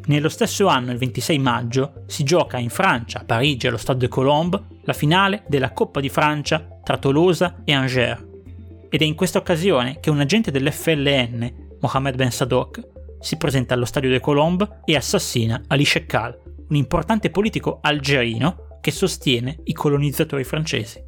Nello 0.05 0.29
stesso 0.29 0.67
anno, 0.67 0.93
il 0.93 0.99
26 0.99 1.38
maggio, 1.38 2.02
si 2.07 2.23
gioca 2.23 2.59
in 2.59 2.69
Francia, 2.69 3.21
a 3.21 3.25
Parigi, 3.25 3.67
allo 3.67 3.79
Stade 3.79 4.00
de 4.00 4.09
Colombe, 4.09 4.61
la 4.83 4.93
finale 4.93 5.45
della 5.49 5.73
Coppa 5.73 6.00
di 6.00 6.11
Francia 6.11 6.81
tra 6.83 6.99
Tolosa 6.99 7.62
e 7.64 7.73
Angers. 7.73 8.23
Ed 8.91 9.00
è 9.00 9.05
in 9.05 9.14
questa 9.14 9.38
occasione 9.38 10.00
che 10.00 10.11
un 10.11 10.21
agente 10.21 10.50
dell'FLN, 10.50 11.62
Mohamed 11.83 12.15
Ben 12.15 12.31
Sadok, 12.31 12.81
si 13.19 13.37
presenta 13.37 13.75
allo 13.75 13.85
Stadio 13.85 14.11
de 14.11 14.21
Colombe 14.21 14.81
e 14.85 14.97
assassina 14.97 15.62
Ali 15.67 15.85
Shekkal, 15.85 16.39
un 16.69 16.77
importante 16.77 17.31
politico 17.31 17.79
algerino 17.83 18.79
che 18.81 18.93
sostiene 18.93 19.59
i 19.65 19.73
colonizzatori 19.73 20.45
francesi. 20.45 21.03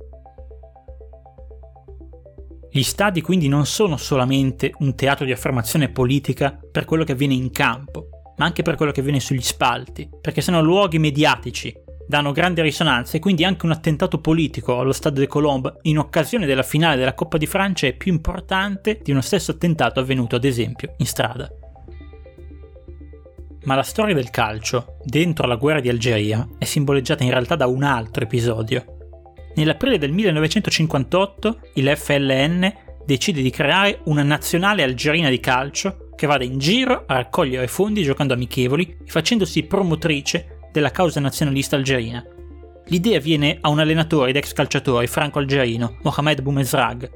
Gli 2.71 2.83
stadi 2.83 3.21
quindi 3.21 3.47
non 3.47 3.67
sono 3.67 3.97
solamente 3.97 4.73
un 4.79 4.97
teatro 4.97 5.25
di 5.25 5.31
affermazione 5.31 5.91
politica 5.91 6.59
per 6.71 6.85
quello 6.85 7.05
che 7.05 7.13
avviene 7.13 7.35
in 7.35 7.53
campo, 7.53 8.09
ma 8.37 8.45
anche 8.45 8.63
per 8.63 8.75
quello 8.75 8.91
che 8.91 8.99
avviene 8.99 9.21
sugli 9.21 9.43
spalti, 9.43 10.11
perché 10.21 10.41
sono 10.41 10.61
luoghi 10.61 10.99
mediatici, 10.99 11.73
danno 12.07 12.33
grande 12.33 12.63
risonanza 12.63 13.17
e 13.17 13.21
quindi 13.21 13.45
anche 13.45 13.67
un 13.67 13.73
attentato 13.73 14.19
politico 14.21 14.79
allo 14.79 14.93
Stade 14.93 15.21
de 15.21 15.27
Colombe 15.27 15.79
in 15.83 15.99
occasione 15.99 16.47
della 16.47 16.63
finale 16.63 16.97
della 16.97 17.15
Coppa 17.15 17.39
di 17.39 17.47
Francia 17.47 17.87
è 17.87 17.95
più 17.95 18.13
importante 18.13 19.01
di 19.03 19.11
uno 19.11 19.21
stesso 19.21 19.53
attentato 19.53 20.01
avvenuto 20.01 20.37
ad 20.37 20.45
esempio 20.45 20.95
in 20.99 21.07
strada. 21.07 21.51
Ma 23.65 23.75
la 23.75 23.83
storia 23.83 24.15
del 24.15 24.31
calcio, 24.31 24.99
dentro 25.05 25.47
la 25.47 25.57
guerra 25.57 25.81
di 25.81 25.89
Algeria, 25.89 26.47
è 26.59 26.65
simboleggiata 26.65 27.25
in 27.25 27.31
realtà 27.31 27.57
da 27.57 27.67
un 27.67 27.83
altro 27.83 28.25
episodio, 28.25 28.95
Nell'aprile 29.55 29.99
del 29.99 30.11
1958 30.11 31.59
il 31.75 31.93
FLN 31.97 32.73
decide 33.05 33.41
di 33.41 33.51
creare 33.51 34.01
una 34.05 34.23
nazionale 34.23 34.83
algerina 34.83 35.29
di 35.29 35.39
calcio 35.39 36.11
che 36.17 36.27
vada 36.27 36.45
in 36.45 36.59
giro 36.59 37.05
a 37.07 37.15
raccogliere 37.15 37.69
fondi 37.69 38.03
giocando 38.03 38.35
amichevoli 38.35 38.97
e 39.05 39.11
facendosi 39.11 39.63
promotrice 39.65 40.54
della 40.75 40.91
causa 40.91 41.21
nazionalista 41.21 41.77
algerina. 41.77 42.25
L'idea 42.87 43.21
viene 43.21 43.59
a 43.61 43.69
un 43.69 43.79
allenatore 43.79 44.31
ed 44.31 44.37
ex 44.37 44.53
calciatore 44.53 45.07
franco-algerino, 45.07 45.99
Mohamed 46.03 46.43
Boumezrag. 46.43 47.11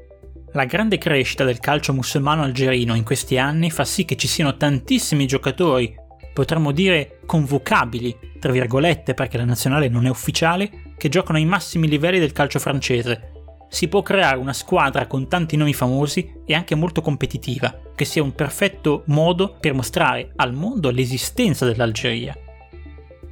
La 0.53 0.63
grande 0.63 0.97
crescita 0.97 1.43
del 1.43 1.59
calcio 1.59 1.91
musulmano 1.93 2.43
algerino 2.43 2.95
in 2.95 3.03
questi 3.03 3.37
anni 3.37 3.69
fa 3.69 3.83
sì 3.83 4.05
che 4.05 4.15
ci 4.15 4.29
siano 4.29 4.55
tantissimi 4.55 5.27
giocatori, 5.27 5.93
potremmo 6.33 6.71
dire 6.71 7.19
convocabili, 7.25 8.17
tra 8.39 8.53
virgolette 8.53 9.13
perché 9.13 9.35
la 9.35 9.43
nazionale 9.43 9.89
non 9.89 10.05
è 10.05 10.09
ufficiale, 10.09 10.93
che 10.97 11.09
giocano 11.09 11.37
ai 11.37 11.45
massimi 11.45 11.89
livelli 11.89 12.19
del 12.19 12.31
calcio 12.31 12.59
francese. 12.59 13.33
Si 13.67 13.89
può 13.89 14.01
creare 14.01 14.37
una 14.37 14.53
squadra 14.53 15.05
con 15.05 15.27
tanti 15.27 15.57
nomi 15.57 15.73
famosi 15.73 16.33
e 16.45 16.53
anche 16.53 16.75
molto 16.75 17.01
competitiva, 17.01 17.77
che 17.93 18.05
sia 18.05 18.23
un 18.23 18.33
perfetto 18.33 19.03
modo 19.07 19.57
per 19.59 19.73
mostrare 19.73 20.31
al 20.37 20.53
mondo 20.53 20.91
l'esistenza 20.91 21.65
dell'Algeria. 21.65 22.35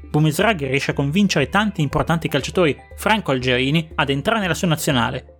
Boumezrag 0.09 0.67
riesce 0.67 0.91
a 0.91 0.93
convincere 0.93 1.49
tanti 1.49 1.81
importanti 1.81 2.27
calciatori 2.27 2.75
franco-algerini 2.95 3.91
ad 3.95 4.09
entrare 4.09 4.39
nella 4.39 4.53
sua 4.53 4.67
nazionale. 4.67 5.37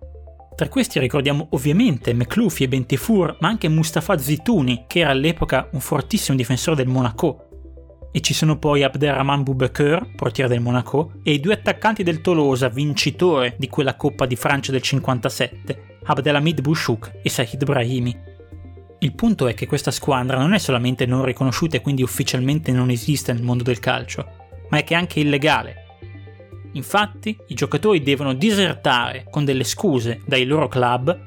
Tra 0.54 0.68
questi 0.68 0.98
ricordiamo 0.98 1.46
ovviamente 1.50 2.12
Mekloufi 2.12 2.64
e 2.64 2.68
Bentefour, 2.68 3.36
ma 3.40 3.48
anche 3.48 3.68
Mustafa 3.68 4.18
Zitouni, 4.18 4.84
che 4.88 5.00
era 5.00 5.10
all'epoca 5.10 5.68
un 5.72 5.80
fortissimo 5.80 6.36
difensore 6.36 6.76
del 6.76 6.88
Monaco, 6.88 7.48
e 8.10 8.20
ci 8.20 8.34
sono 8.34 8.58
poi 8.58 8.82
Abderrahman 8.82 9.44
Boubaker, 9.44 10.14
portiere 10.16 10.50
del 10.50 10.60
Monaco, 10.60 11.12
e 11.22 11.32
i 11.32 11.40
due 11.40 11.54
attaccanti 11.54 12.02
del 12.02 12.20
Tolosa, 12.20 12.68
vincitore 12.68 13.54
di 13.56 13.68
quella 13.68 13.94
Coppa 13.94 14.26
di 14.26 14.34
Francia 14.34 14.72
del 14.72 14.82
57, 14.82 15.98
Abdelhamid 16.04 16.60
Bouchouk 16.60 17.20
e 17.22 17.28
Sahid 17.28 17.64
Brahimi. 17.64 18.18
Il 19.00 19.14
punto 19.14 19.46
è 19.46 19.54
che 19.54 19.66
questa 19.66 19.92
squadra 19.92 20.38
non 20.38 20.54
è 20.54 20.58
solamente 20.58 21.06
non 21.06 21.24
riconosciuta 21.24 21.76
e 21.76 21.80
quindi 21.80 22.02
ufficialmente 22.02 22.72
non 22.72 22.90
esiste 22.90 23.32
nel 23.32 23.44
mondo 23.44 23.62
del 23.62 23.78
calcio, 23.78 24.37
ma 24.70 24.78
è 24.78 24.84
che 24.84 24.94
è 24.94 24.96
anche 24.96 25.20
illegale. 25.20 25.86
Infatti, 26.72 27.36
i 27.48 27.54
giocatori 27.54 28.02
devono 28.02 28.34
disertare 28.34 29.26
con 29.30 29.44
delle 29.44 29.64
scuse 29.64 30.20
dai 30.26 30.44
loro 30.44 30.68
club 30.68 31.26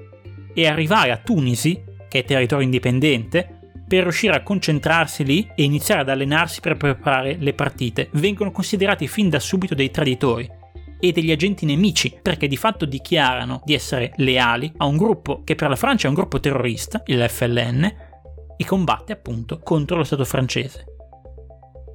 e 0.54 0.68
arrivare 0.68 1.12
a 1.12 1.18
Tunisi, 1.18 1.84
che 2.08 2.20
è 2.20 2.24
territorio 2.26 2.66
indipendente, 2.66 3.60
per 3.88 4.04
riuscire 4.04 4.36
a 4.36 4.44
concentrarsi 4.44 5.26
lì 5.26 5.50
e 5.54 5.64
iniziare 5.64 6.02
ad 6.02 6.10
allenarsi 6.10 6.62
per 6.62 6.78
preparare 6.78 7.36
le 7.38 7.54
partite, 7.54 8.08
vengono 8.14 8.52
considerati 8.52 9.08
fin 9.08 9.30
da 9.30 9.40
subito 9.40 9.76
dei 9.76 9.92
traditori 9.92 10.50
e 10.98 11.12
degli 11.12 11.32
agenti 11.32 11.66
nemici 11.66 12.18
perché 12.22 12.48
di 12.48 12.56
fatto 12.56 12.86
dichiarano 12.86 13.62
di 13.66 13.74
essere 13.74 14.14
leali 14.18 14.72
a 14.78 14.86
un 14.86 14.96
gruppo 14.96 15.42
che 15.44 15.56
per 15.56 15.68
la 15.68 15.76
Francia 15.76 16.06
è 16.06 16.10
un 16.10 16.16
gruppo 16.16 16.40
terrorista, 16.40 17.02
il 17.08 17.26
FLN, 17.28 17.84
e 18.56 18.66
combatte 18.66 19.12
appunto 19.12 19.60
contro 19.60 19.98
lo 19.98 20.04
Stato 20.04 20.24
francese. 20.24 20.91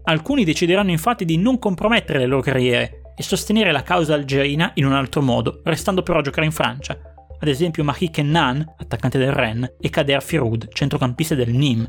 Alcuni 0.09 0.45
decideranno 0.45 0.93
infatti 0.93 1.25
di 1.25 1.37
non 1.37 1.59
compromettere 1.59 2.21
le 2.21 2.27
loro 2.27 2.41
carriere 2.41 3.13
e 3.17 3.25
sostenere 3.25 3.73
la 3.73 3.83
causa 3.83 4.15
algerina 4.15 4.71
in 4.75 4.87
un 4.87 4.93
altro 4.93 5.21
modo, 5.21 5.63
restando 5.65 6.05
però 6.05 6.21
a 6.21 6.23
giocare 6.23 6.47
in 6.47 6.53
Francia, 6.53 6.97
ad 7.39 7.49
esempio 7.49 7.83
Mahi 7.83 8.11
Kennan, 8.11 8.75
attaccante 8.79 9.19
del 9.19 9.33
Rennes, 9.33 9.75
e 9.81 9.91
Kader 9.91 10.23
Firoud, 10.23 10.69
centrocampista 10.73 11.35
del 11.35 11.53
Nîmes. 11.53 11.89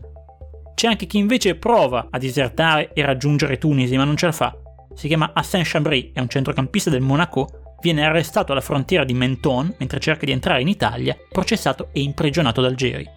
C'è 0.73 0.87
anche 0.87 1.05
chi 1.05 1.19
invece 1.19 1.55
prova 1.55 2.07
a 2.09 2.17
disertare 2.17 2.91
e 2.93 3.05
raggiungere 3.05 3.59
Tunisi, 3.59 3.95
ma 3.97 4.03
non 4.03 4.17
ce 4.17 4.25
la 4.25 4.31
fa. 4.31 4.55
Si 4.95 5.07
chiama 5.07 5.31
Hassan 5.33 5.61
Chabri, 5.63 6.11
è 6.11 6.19
un 6.19 6.27
centrocampista 6.27 6.89
del 6.89 7.01
Monaco, 7.01 7.75
viene 7.81 8.03
arrestato 8.03 8.51
alla 8.51 8.61
frontiera 8.61 9.03
di 9.03 9.13
Menton 9.13 9.75
mentre 9.77 9.99
cerca 9.99 10.25
di 10.25 10.31
entrare 10.31 10.61
in 10.61 10.67
Italia, 10.67 11.15
processato 11.31 11.89
e 11.93 12.01
imprigionato 12.01 12.61
da 12.61 12.67
Algeri. 12.67 13.16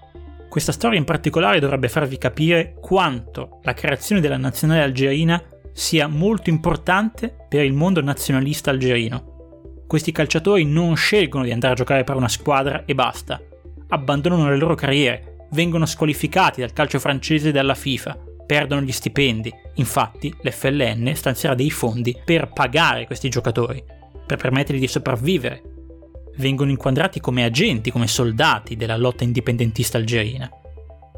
Questa 0.50 0.72
storia 0.72 0.98
in 0.98 1.04
particolare 1.04 1.60
dovrebbe 1.60 1.88
farvi 1.88 2.18
capire 2.18 2.74
quanto 2.78 3.60
la 3.62 3.72
creazione 3.72 4.20
della 4.20 4.36
nazionale 4.36 4.82
algerina 4.82 5.42
sia 5.72 6.08
molto 6.08 6.50
importante 6.50 7.34
per 7.48 7.64
il 7.64 7.72
mondo 7.72 8.02
nazionalista 8.02 8.68
algerino 8.68 9.30
questi 9.90 10.12
calciatori 10.12 10.64
non 10.64 10.94
scelgono 10.94 11.42
di 11.42 11.50
andare 11.50 11.72
a 11.72 11.76
giocare 11.76 12.04
per 12.04 12.14
una 12.14 12.28
squadra 12.28 12.84
e 12.84 12.94
basta. 12.94 13.42
Abbandonano 13.88 14.48
le 14.48 14.56
loro 14.56 14.76
carriere, 14.76 15.48
vengono 15.50 15.84
squalificati 15.84 16.60
dal 16.60 16.72
calcio 16.72 17.00
francese 17.00 17.48
e 17.48 17.52
dalla 17.52 17.74
FIFA, 17.74 18.16
perdono 18.46 18.82
gli 18.82 18.92
stipendi. 18.92 19.52
Infatti, 19.74 20.32
l'FLN 20.42 21.12
stanzierà 21.16 21.56
dei 21.56 21.72
fondi 21.72 22.16
per 22.24 22.52
pagare 22.52 23.04
questi 23.06 23.28
giocatori, 23.28 23.82
per 24.24 24.38
permettergli 24.38 24.78
di 24.78 24.86
sopravvivere. 24.86 25.69
Vengono 26.40 26.70
inquadrati 26.70 27.20
come 27.20 27.44
agenti, 27.44 27.90
come 27.90 28.06
soldati 28.06 28.74
della 28.74 28.96
lotta 28.96 29.24
indipendentista 29.24 29.98
algerina. 29.98 30.50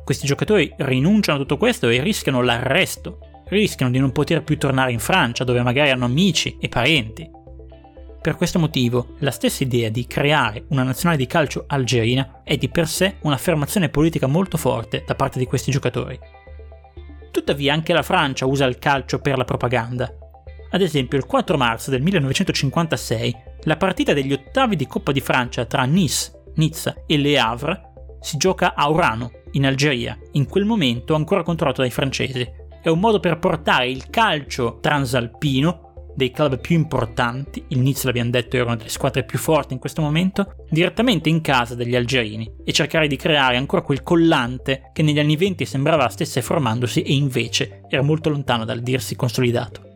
Questi 0.05 0.27
giocatori 0.27 0.75
rinunciano 0.79 1.39
a 1.39 1.41
tutto 1.41 1.59
questo 1.59 1.89
e 1.89 2.03
rischiano 2.03 2.43
l'arresto, 2.43 3.21
rischiano 3.47 3.93
di 3.93 4.01
non 4.01 4.11
poter 4.11 4.43
più 4.43 4.59
tornare 4.59 4.91
in 4.91 4.99
Francia 4.99 5.45
dove 5.45 5.63
magari 5.63 5.91
hanno 5.91 6.07
amici 6.07 6.57
e 6.59 6.69
parenti. 6.69 7.31
Per 8.21 8.35
questo 8.35 8.59
motivo, 8.59 9.15
la 9.21 9.31
stessa 9.31 9.63
idea 9.63 9.91
di 9.91 10.09
creare 10.09 10.65
una 10.71 10.83
nazionale 10.83 11.19
di 11.19 11.29
calcio 11.29 11.67
algerina 11.69 12.41
è 12.43 12.57
di 12.57 12.69
per 12.69 12.89
sé 12.89 13.19
un'affermazione 13.21 13.91
politica 13.91 14.27
molto 14.27 14.57
forte 14.57 15.05
da 15.07 15.15
parte 15.15 15.39
di 15.39 15.47
questi 15.47 15.71
giocatori. 15.71 16.19
Tuttavia 17.31 17.73
anche 17.73 17.93
la 17.93 18.03
Francia 18.03 18.45
usa 18.45 18.65
il 18.65 18.81
calcio 18.81 19.21
per 19.21 19.37
la 19.39 19.45
propaganda. 19.45 20.13
Ad 20.73 20.81
esempio, 20.81 21.19
il 21.19 21.27
4 21.27 21.59
marzo 21.59 21.91
del 21.91 22.01
1956, 22.01 23.37
la 23.65 23.77
partita 23.77 24.15
degli 24.15 24.33
ottavi 24.33 24.75
di 24.75 24.87
Coppa 24.87 25.13
di 25.13 25.21
Francia 25.21 25.67
tra 25.67 25.85
Nice, 25.85 26.33
Nizza 26.55 26.95
e 27.07 27.19
Le 27.19 27.39
Havre 27.39 27.81
si 28.21 28.39
gioca 28.39 28.75
a 28.75 28.91
Orano, 28.91 29.31
in 29.53 29.67
Algeria, 29.67 30.19
in 30.33 30.47
quel 30.47 30.65
momento 30.65 31.15
ancora 31.15 31.43
controllato 31.43 31.83
dai 31.83 31.91
francesi. 31.91 32.49
È 32.81 32.89
un 32.89 33.01
modo 33.01 33.21
per 33.21 33.39
portare 33.39 33.91
il 33.91 34.09
calcio 34.09 34.79
transalpino 34.81 35.91
dei 36.15 36.31
club 36.31 36.59
più 36.59 36.75
importanti, 36.75 37.63
il 37.69 37.79
Nice 37.79 38.07
l'abbiamo 38.07 38.31
detto 38.31 38.57
era 38.57 38.65
una 38.65 38.77
delle 38.77 38.89
squadre 38.89 39.25
più 39.25 39.39
forti 39.39 39.75
in 39.75 39.79
questo 39.79 40.01
momento, 40.01 40.55
direttamente 40.71 41.29
in 41.29 41.43
casa 41.43 41.75
degli 41.75 41.97
algerini 41.97 42.51
e 42.65 42.73
cercare 42.73 43.09
di 43.09 43.17
creare 43.17 43.59
ancora 43.59 43.83
quel 43.83 44.03
collante 44.03 44.91
che 44.95 45.03
negli 45.03 45.19
anni 45.19 45.37
20 45.37 45.67
sembrava 45.67 46.09
stesse 46.09 46.41
formandosi 46.41 47.03
e 47.03 47.13
invece 47.13 47.83
era 47.89 48.03
molto 48.03 48.31
lontano 48.31 48.65
dal 48.65 48.81
dirsi 48.81 49.17
consolidato. 49.17 49.92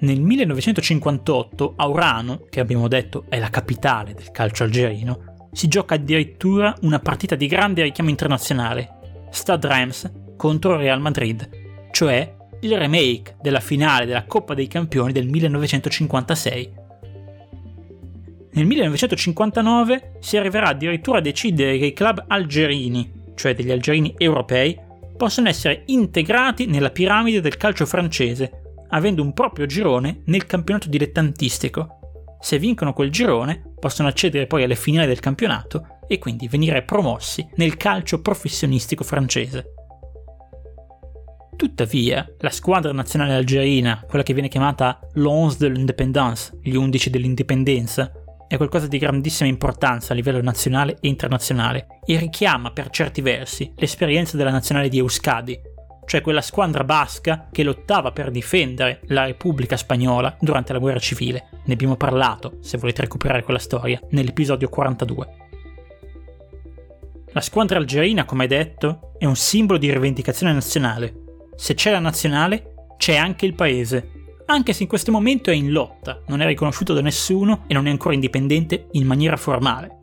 Nel 0.00 0.20
1958 0.20 1.72
a 1.74 1.88
Urano, 1.88 2.46
che 2.48 2.60
abbiamo 2.60 2.86
detto 2.86 3.24
è 3.28 3.40
la 3.40 3.50
capitale 3.50 4.14
del 4.14 4.30
calcio 4.30 4.62
algerino, 4.62 5.48
si 5.50 5.66
gioca 5.66 5.96
addirittura 5.96 6.72
una 6.82 7.00
partita 7.00 7.34
di 7.34 7.48
grande 7.48 7.82
richiamo 7.82 8.08
internazionale, 8.08 9.26
Stade 9.30 9.66
Reims 9.66 10.12
contro 10.36 10.76
Real 10.76 11.00
Madrid, 11.00 11.48
cioè 11.90 12.32
il 12.60 12.78
remake 12.78 13.38
della 13.42 13.58
finale 13.58 14.06
della 14.06 14.24
Coppa 14.24 14.54
dei 14.54 14.68
Campioni 14.68 15.10
del 15.10 15.26
1956. 15.26 16.72
Nel 18.52 18.66
1959 18.66 20.12
si 20.20 20.36
arriverà 20.36 20.68
addirittura 20.68 21.18
a 21.18 21.22
decidere 21.22 21.76
che 21.76 21.86
i 21.86 21.92
club 21.92 22.24
algerini, 22.28 23.10
cioè 23.34 23.52
degli 23.52 23.72
algerini 23.72 24.14
europei, 24.16 24.78
possono 25.16 25.48
essere 25.48 25.82
integrati 25.86 26.66
nella 26.66 26.90
piramide 26.90 27.40
del 27.40 27.56
calcio 27.56 27.84
francese 27.84 28.67
avendo 28.88 29.22
un 29.22 29.32
proprio 29.32 29.66
girone 29.66 30.22
nel 30.26 30.46
campionato 30.46 30.88
dilettantistico. 30.88 32.36
Se 32.40 32.58
vincono 32.58 32.92
quel 32.92 33.10
girone, 33.10 33.74
possono 33.78 34.08
accedere 34.08 34.46
poi 34.46 34.62
alle 34.62 34.76
finali 34.76 35.06
del 35.06 35.20
campionato 35.20 35.98
e 36.06 36.18
quindi 36.18 36.48
venire 36.48 36.82
promossi 36.82 37.46
nel 37.56 37.76
calcio 37.76 38.20
professionistico 38.20 39.04
francese. 39.04 39.72
Tuttavia, 41.56 42.24
la 42.38 42.50
squadra 42.50 42.92
nazionale 42.92 43.34
algerina, 43.34 44.04
quella 44.06 44.22
che 44.22 44.32
viene 44.32 44.48
chiamata 44.48 45.00
l'Once 45.14 45.56
de 45.58 45.68
l'Independance, 45.68 46.56
gli 46.62 46.76
undici 46.76 47.10
dell'indipendenza, 47.10 48.12
è 48.46 48.56
qualcosa 48.56 48.86
di 48.86 48.96
grandissima 48.96 49.48
importanza 49.48 50.12
a 50.12 50.16
livello 50.16 50.40
nazionale 50.40 50.98
e 51.00 51.08
internazionale 51.08 51.86
e 52.06 52.16
richiama 52.16 52.70
per 52.70 52.90
certi 52.90 53.20
versi 53.20 53.72
l'esperienza 53.76 54.36
della 54.36 54.50
nazionale 54.50 54.88
di 54.88 54.98
Euskadi, 54.98 55.58
cioè 56.08 56.22
quella 56.22 56.40
squadra 56.40 56.84
basca 56.84 57.48
che 57.52 57.62
lottava 57.62 58.12
per 58.12 58.30
difendere 58.30 59.02
la 59.08 59.26
Repubblica 59.26 59.76
Spagnola 59.76 60.34
durante 60.40 60.72
la 60.72 60.78
guerra 60.78 60.98
civile. 60.98 61.48
Ne 61.66 61.74
abbiamo 61.74 61.96
parlato, 61.96 62.56
se 62.60 62.78
volete 62.78 63.02
recuperare 63.02 63.42
quella 63.42 63.58
storia, 63.58 64.00
nell'episodio 64.10 64.70
42. 64.70 65.28
La 67.32 67.42
squadra 67.42 67.76
algerina, 67.76 68.24
come 68.24 68.46
detto, 68.46 69.12
è 69.18 69.26
un 69.26 69.36
simbolo 69.36 69.78
di 69.78 69.92
rivendicazione 69.92 70.54
nazionale. 70.54 71.14
Se 71.56 71.74
c'è 71.74 71.90
la 71.90 71.98
nazionale, 71.98 72.94
c'è 72.96 73.14
anche 73.14 73.44
il 73.44 73.54
paese, 73.54 74.12
anche 74.46 74.72
se 74.72 74.84
in 74.84 74.88
questo 74.88 75.12
momento 75.12 75.50
è 75.50 75.54
in 75.54 75.70
lotta, 75.70 76.22
non 76.28 76.40
è 76.40 76.46
riconosciuto 76.46 76.94
da 76.94 77.02
nessuno 77.02 77.64
e 77.66 77.74
non 77.74 77.86
è 77.86 77.90
ancora 77.90 78.14
indipendente 78.14 78.86
in 78.92 79.06
maniera 79.06 79.36
formale 79.36 79.97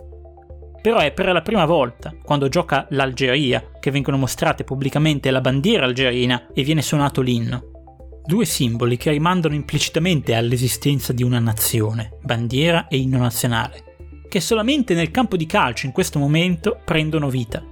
però 0.85 0.99
è 0.99 1.11
per 1.11 1.31
la 1.31 1.41
prima 1.41 1.65
volta, 1.65 2.13
quando 2.21 2.47
gioca 2.47 2.85
l'Algeria, 2.91 3.71
che 3.79 3.89
vengono 3.89 4.17
mostrate 4.17 4.63
pubblicamente 4.63 5.31
la 5.31 5.41
bandiera 5.41 5.83
algerina 5.83 6.49
e 6.53 6.61
viene 6.61 6.83
suonato 6.83 7.21
l'inno. 7.21 8.21
Due 8.23 8.45
simboli 8.45 8.95
che 8.95 9.09
rimandano 9.09 9.55
implicitamente 9.55 10.35
all'esistenza 10.35 11.11
di 11.11 11.23
una 11.23 11.39
nazione, 11.39 12.19
bandiera 12.21 12.87
e 12.87 12.97
inno 12.97 13.17
nazionale, 13.17 13.95
che 14.29 14.39
solamente 14.39 14.93
nel 14.93 15.09
campo 15.09 15.37
di 15.37 15.47
calcio 15.47 15.87
in 15.87 15.91
questo 15.91 16.19
momento 16.19 16.79
prendono 16.85 17.29
vita. 17.29 17.63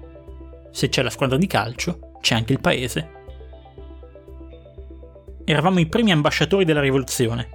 Se 0.71 0.89
c'è 0.89 1.03
la 1.03 1.11
squadra 1.11 1.37
di 1.37 1.45
calcio, 1.45 2.13
c'è 2.19 2.33
anche 2.33 2.53
il 2.53 2.61
paese. 2.61 3.11
Eravamo 5.45 5.79
i 5.79 5.85
primi 5.85 6.11
ambasciatori 6.11 6.65
della 6.65 6.81
rivoluzione. 6.81 7.47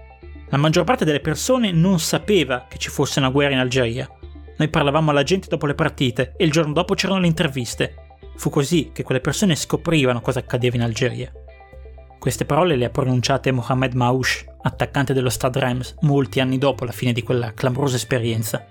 La 0.51 0.57
maggior 0.57 0.85
parte 0.85 1.05
delle 1.05 1.19
persone 1.19 1.73
non 1.73 1.99
sapeva 1.99 2.67
che 2.69 2.79
ci 2.79 2.91
fosse 2.91 3.19
una 3.19 3.31
guerra 3.31 3.55
in 3.55 3.59
Algeria 3.59 4.09
noi 4.59 4.69
parlavamo 4.69 5.11
alla 5.11 5.23
gente 5.23 5.49
dopo 5.49 5.67
le 5.67 5.75
partite 5.75 6.35
e 6.37 6.45
il 6.45 6.51
giorno 6.51 6.73
dopo 6.73 6.95
c'erano 6.95 7.21
le 7.21 7.29
interviste. 7.29 7.95
Fu 8.35 8.51
così 8.51 8.91
che 8.93 9.05
quelle 9.05 9.21
persone 9.21 9.55
scoprivano 9.55 10.21
cosa 10.21 10.41
accadeva 10.41 10.75
in 10.75 10.83
Algeria. 10.83 11.33
Queste 12.19 12.45
parole 12.45 12.75
le 12.75 12.87
ha 12.87 12.91
pronunciate 12.91 13.53
Mohamed 13.53 13.95
Maouche, 13.95 14.57
attaccante 14.63 15.15
dello 15.15 15.31
Stade 15.31 15.61
Reims, 15.61 15.95
molti 16.01 16.41
anni 16.41 16.59
dopo 16.59 16.85
la 16.85 16.91
fine 16.91 17.13
di 17.13 17.23
quella 17.23 17.55
clamorosa 17.55 17.95
esperienza. 17.95 18.67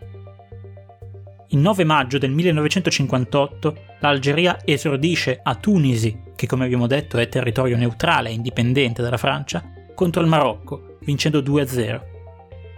Il 1.48 1.60
9 1.60 1.86
maggio 1.86 2.18
del 2.18 2.32
1958 2.32 3.78
l'Algeria 4.02 4.60
esordisce 4.66 5.40
a 5.42 5.56
Tunisi, 5.56 6.20
che 6.36 6.48
come 6.48 6.66
abbiamo 6.66 6.88
detto 6.88 7.18
è 7.18 7.30
territorio 7.30 7.78
neutrale 7.78 8.28
e 8.28 8.34
indipendente 8.34 9.02
dalla 9.02 9.16
Francia, 9.16 9.64
contro 9.96 10.22
il 10.22 10.28
Marocco, 10.28 10.98
vincendo 11.04 11.40
2-0. 11.40 12.17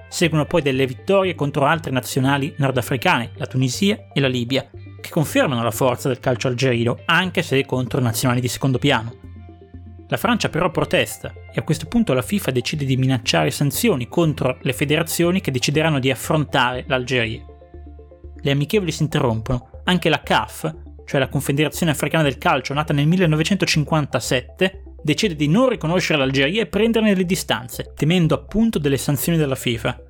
Seguono 0.09 0.45
poi 0.45 0.61
delle 0.61 0.87
vittorie 0.87 1.35
contro 1.35 1.65
altre 1.65 1.91
nazionali 1.91 2.53
nordafricane, 2.57 3.31
la 3.35 3.45
Tunisia 3.45 4.07
e 4.11 4.19
la 4.19 4.27
Libia, 4.27 4.67
che 4.99 5.09
confermano 5.09 5.63
la 5.63 5.71
forza 5.71 6.07
del 6.07 6.19
calcio 6.19 6.47
algerino, 6.47 6.99
anche 7.05 7.43
se 7.43 7.63
contro 7.65 8.01
nazionali 8.01 8.41
di 8.41 8.47
secondo 8.47 8.79
piano. 8.79 9.15
La 10.07 10.17
Francia 10.17 10.49
però 10.49 10.71
protesta 10.71 11.31
e 11.53 11.59
a 11.59 11.61
questo 11.61 11.85
punto 11.85 12.13
la 12.13 12.23
FIFA 12.23 12.49
decide 12.49 12.83
di 12.83 12.97
minacciare 12.97 13.51
sanzioni 13.51 14.07
contro 14.07 14.57
le 14.61 14.73
federazioni 14.73 15.39
che 15.39 15.51
decideranno 15.51 15.99
di 15.99 16.09
affrontare 16.09 16.83
l'Algeria. 16.87 17.45
Le 18.41 18.51
amichevoli 18.51 18.91
si 18.91 19.03
interrompono, 19.03 19.81
anche 19.83 20.09
la 20.09 20.23
CAF, 20.23 20.73
cioè 21.05 21.19
la 21.19 21.29
Confederazione 21.29 21.91
Africana 21.91 22.23
del 22.23 22.39
Calcio 22.39 22.73
nata 22.73 22.93
nel 22.93 23.05
1957, 23.05 24.83
decide 25.01 25.35
di 25.35 25.47
non 25.47 25.69
riconoscere 25.69 26.19
l'Algeria 26.19 26.61
e 26.61 26.67
prenderne 26.67 27.15
le 27.15 27.25
distanze, 27.25 27.93
temendo 27.95 28.35
appunto 28.35 28.79
delle 28.79 28.97
sanzioni 28.97 29.37
della 29.37 29.55
FIFA. 29.55 30.03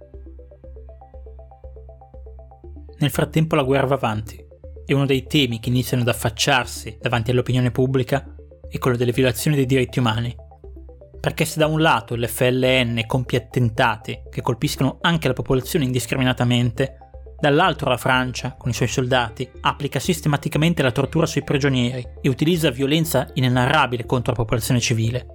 Nel 2.99 3.09
frattempo 3.11 3.55
la 3.55 3.63
guerra 3.63 3.87
va 3.87 3.95
avanti 3.95 4.45
e 4.85 4.93
uno 4.93 5.05
dei 5.05 5.25
temi 5.25 5.59
che 5.59 5.69
iniziano 5.69 6.03
ad 6.03 6.09
affacciarsi 6.09 6.97
davanti 6.99 7.31
all'opinione 7.31 7.71
pubblica 7.71 8.35
è 8.67 8.77
quello 8.77 8.97
delle 8.97 9.11
violazioni 9.11 9.55
dei 9.55 9.65
diritti 9.65 9.99
umani. 9.99 10.35
Perché 11.19 11.45
se 11.45 11.59
da 11.59 11.67
un 11.67 11.81
lato 11.81 12.15
l'FLN 12.15 13.03
compie 13.05 13.39
attentati 13.39 14.21
che 14.29 14.41
colpiscono 14.41 14.97
anche 15.01 15.27
la 15.27 15.33
popolazione 15.33 15.85
indiscriminatamente, 15.85 16.98
Dall'altro 17.39 17.89
la 17.89 17.97
Francia, 17.97 18.55
con 18.57 18.69
i 18.69 18.73
suoi 18.73 18.89
soldati, 18.89 19.49
applica 19.61 19.99
sistematicamente 19.99 20.83
la 20.83 20.91
tortura 20.91 21.25
sui 21.25 21.43
prigionieri 21.43 22.05
e 22.21 22.27
utilizza 22.27 22.69
violenza 22.69 23.29
inenarrabile 23.33 24.05
contro 24.05 24.33
la 24.33 24.39
popolazione 24.39 24.81
civile. 24.81 25.25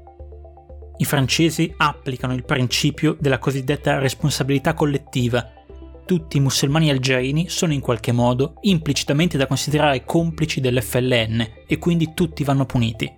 I 0.98 1.04
francesi 1.04 1.72
applicano 1.76 2.34
il 2.34 2.44
principio 2.44 3.16
della 3.18 3.38
cosiddetta 3.38 3.98
responsabilità 3.98 4.74
collettiva. 4.74 5.50
Tutti 6.04 6.36
i 6.36 6.40
musulmani 6.40 6.90
algerini 6.90 7.48
sono 7.48 7.72
in 7.72 7.80
qualche 7.80 8.12
modo 8.12 8.56
implicitamente 8.60 9.38
da 9.38 9.46
considerare 9.46 10.04
complici 10.04 10.60
dell'FLN 10.60 11.46
e 11.66 11.78
quindi 11.78 12.12
tutti 12.14 12.44
vanno 12.44 12.66
puniti. 12.66 13.10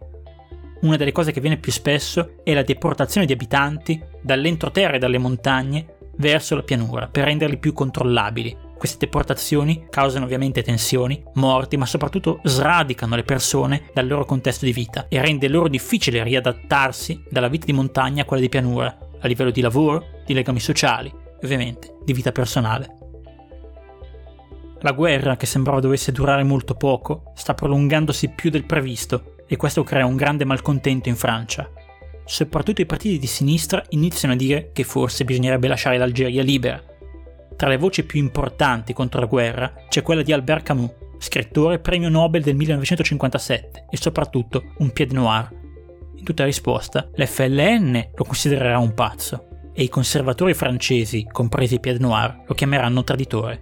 Una 0.82 0.96
delle 0.96 1.12
cose 1.12 1.32
che 1.32 1.40
viene 1.40 1.56
più 1.56 1.72
spesso 1.72 2.36
è 2.44 2.54
la 2.54 2.62
deportazione 2.62 3.26
di 3.26 3.32
abitanti 3.32 4.00
dall'entroterra 4.22 4.94
e 4.94 4.98
dalle 4.98 5.18
montagne 5.18 5.94
verso 6.18 6.54
la 6.54 6.62
pianura 6.62 7.08
per 7.08 7.24
renderli 7.24 7.58
più 7.58 7.72
controllabili, 7.72 8.56
queste 8.76 8.98
deportazioni 8.98 9.86
causano 9.90 10.24
ovviamente 10.24 10.62
tensioni, 10.62 11.22
morti, 11.34 11.76
ma 11.76 11.86
soprattutto 11.86 12.40
sradicano 12.44 13.16
le 13.16 13.22
persone 13.22 13.90
dal 13.92 14.06
loro 14.06 14.24
contesto 14.24 14.64
di 14.64 14.72
vita 14.72 15.06
e 15.08 15.20
rende 15.20 15.48
loro 15.48 15.68
difficile 15.68 16.22
riadattarsi 16.22 17.24
dalla 17.30 17.48
vita 17.48 17.66
di 17.66 17.72
montagna 17.72 18.22
a 18.22 18.24
quella 18.24 18.42
di 18.42 18.48
pianura, 18.48 18.96
a 19.18 19.26
livello 19.26 19.50
di 19.50 19.60
lavoro, 19.60 20.22
di 20.24 20.34
legami 20.34 20.60
sociali 20.60 21.08
e 21.08 21.44
ovviamente 21.44 21.96
di 22.04 22.12
vita 22.12 22.32
personale. 22.32 22.94
La 24.80 24.92
guerra, 24.92 25.36
che 25.36 25.46
sembrava 25.46 25.80
dovesse 25.80 26.12
durare 26.12 26.42
molto 26.42 26.74
poco, 26.74 27.32
sta 27.34 27.54
prolungandosi 27.54 28.28
più 28.28 28.50
del 28.50 28.66
previsto 28.66 29.36
e 29.46 29.56
questo 29.56 29.82
crea 29.82 30.04
un 30.04 30.16
grande 30.16 30.44
malcontento 30.44 31.08
in 31.08 31.16
Francia. 31.16 31.68
Soprattutto 32.24 32.82
i 32.82 32.86
partiti 32.86 33.18
di 33.18 33.26
sinistra 33.26 33.82
iniziano 33.90 34.34
a 34.34 34.36
dire 34.36 34.70
che 34.72 34.84
forse 34.84 35.24
bisognerebbe 35.24 35.68
lasciare 35.68 35.96
l'Algeria 35.96 36.42
libera, 36.42 36.82
tra 37.56 37.68
le 37.68 37.78
voci 37.78 38.04
più 38.04 38.20
importanti 38.20 38.92
contro 38.92 39.20
la 39.20 39.26
guerra 39.26 39.72
c'è 39.88 40.02
quella 40.02 40.22
di 40.22 40.32
Albert 40.32 40.64
Camus, 40.64 40.94
scrittore 41.18 41.78
premio 41.78 42.10
Nobel 42.10 42.42
del 42.42 42.54
1957 42.54 43.86
e 43.90 43.96
soprattutto 43.96 44.74
un 44.78 44.92
pied 44.92 45.12
noir. 45.12 45.48
In 46.16 46.24
tutta 46.24 46.44
risposta, 46.44 47.08
l'FLN 47.14 48.10
lo 48.14 48.24
considererà 48.24 48.78
un 48.78 48.92
pazzo 48.92 49.70
e 49.72 49.82
i 49.82 49.88
conservatori 49.88 50.54
francesi, 50.54 51.26
compresi 51.30 51.74
i 51.74 51.80
pied 51.80 51.98
noir, 51.98 52.42
lo 52.46 52.54
chiameranno 52.54 53.04
traditore. 53.04 53.60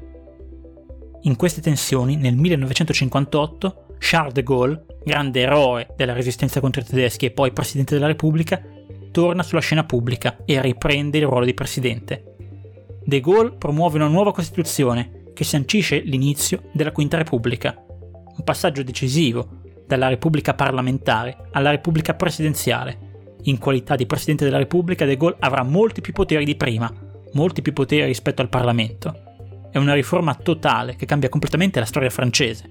In 1.23 1.37
queste 1.37 1.61
tensioni, 1.61 2.17
nel 2.17 2.35
1958, 2.35 3.97
Charles 3.99 4.35
de 4.35 4.43
Gaulle, 4.43 4.85
grande 5.05 5.41
eroe 5.41 5.89
della 5.97 6.13
resistenza 6.13 6.61
contro 6.61 6.83
i 6.83 6.85
tedeschi 6.85 7.27
e 7.27 7.31
poi 7.31 7.53
presidente 7.53 7.95
della 7.95 8.07
Repubblica, 8.07 8.61
torna 9.11 9.43
sulla 9.43 9.61
scena 9.61 9.85
pubblica 9.85 10.39
e 10.45 10.61
riprende 10.61 11.19
il 11.19 11.27
ruolo 11.27 11.45
di 11.45 11.55
presidente, 11.55 12.34
De 13.05 13.21
Gaulle 13.21 13.57
promuove 13.57 13.97
una 13.97 14.09
nuova 14.09 14.33
Costituzione 14.33 15.25
che 15.35 15.45
sancisce 15.45 16.01
l'inizio 16.01 16.71
della 16.73 16.93
Quinta 16.93 17.17
Repubblica, 17.17 17.77
un 17.87 18.45
passaggio 18.45 18.83
decisivo 18.83 19.61
dalla 19.87 20.09
Repubblica 20.09 20.55
parlamentare 20.55 21.49
alla 21.53 21.71
Repubblica 21.71 22.15
presidenziale, 22.15 23.13
In 23.47 23.59
qualità 23.59 23.95
di 23.95 24.07
Presidente 24.07 24.45
della 24.45 24.57
Repubblica, 24.57 25.05
De 25.05 25.17
Gaulle 25.17 25.37
avrà 25.41 25.63
molti 25.63 26.01
più 26.01 26.15
poteri 26.15 26.47
di 26.47 26.57
prima, 26.57 26.91
molti 27.35 27.61
più 27.61 27.75
poteri 27.75 28.07
rispetto 28.07 28.41
al 28.41 28.49
Parlamento. 28.49 29.69
È 29.71 29.77
una 29.77 29.93
riforma 29.93 30.35
totale 30.35 30.97
che 30.97 31.05
cambia 31.05 31.29
completamente 31.29 31.79
la 31.79 31.85
storia 31.85 32.09
francese 32.09 32.71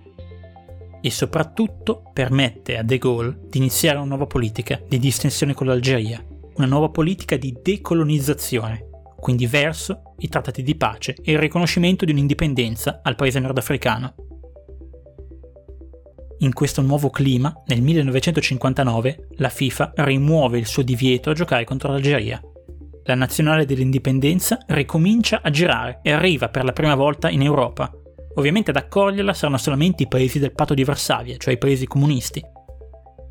e 0.99 1.11
soprattutto 1.11 2.09
permette 2.11 2.77
a 2.77 2.81
De 2.81 2.97
Gaulle 2.97 3.37
di 3.49 3.59
iniziare 3.59 3.97
una 3.97 4.07
nuova 4.07 4.25
politica 4.25 4.81
di 4.87 4.97
distensione 4.97 5.53
con 5.53 5.67
l'Algeria, 5.67 6.25
una 6.55 6.67
nuova 6.67 6.89
politica 6.89 7.35
di 7.37 7.55
decolonizzazione, 7.61 8.87
quindi 9.23 9.47
verso 9.47 10.15
i 10.19 10.27
trattati 10.27 10.61
di 10.61 10.75
pace 10.75 11.15
e 11.23 11.31
il 11.31 11.39
riconoscimento 11.39 12.03
di 12.03 12.11
un'indipendenza 12.11 12.99
al 13.01 13.15
paese 13.15 13.39
nordafricano. 13.39 14.15
In 16.39 16.53
questo 16.53 16.81
nuovo 16.81 17.09
clima, 17.09 17.53
nel 17.67 17.81
1959, 17.81 19.29
la 19.37 19.49
FIFA 19.49 19.93
rimuove 19.95 20.59
il 20.59 20.65
suo 20.65 20.83
divieto 20.83 21.29
a 21.29 21.33
giocare 21.33 21.63
contro 21.63 21.89
l'Algeria. 21.89 22.41
La 23.05 23.15
nazionale 23.15 23.65
dell'indipendenza 23.65 24.57
ricomincia 24.67 25.39
a 25.41 25.49
girare 25.49 25.99
e 26.03 26.11
arriva 26.11 26.49
per 26.49 26.65
la 26.65 26.73
prima 26.73 26.95
volta 26.95 27.29
in 27.29 27.41
Europa, 27.41 27.89
Ovviamente 28.35 28.71
ad 28.71 28.77
accoglierla 28.77 29.33
saranno 29.33 29.57
solamente 29.57 30.03
i 30.03 30.07
paesi 30.07 30.39
del 30.39 30.53
patto 30.53 30.73
di 30.73 30.83
Varsavia, 30.83 31.37
cioè 31.37 31.53
i 31.53 31.59
paesi 31.59 31.85
comunisti. 31.85 32.43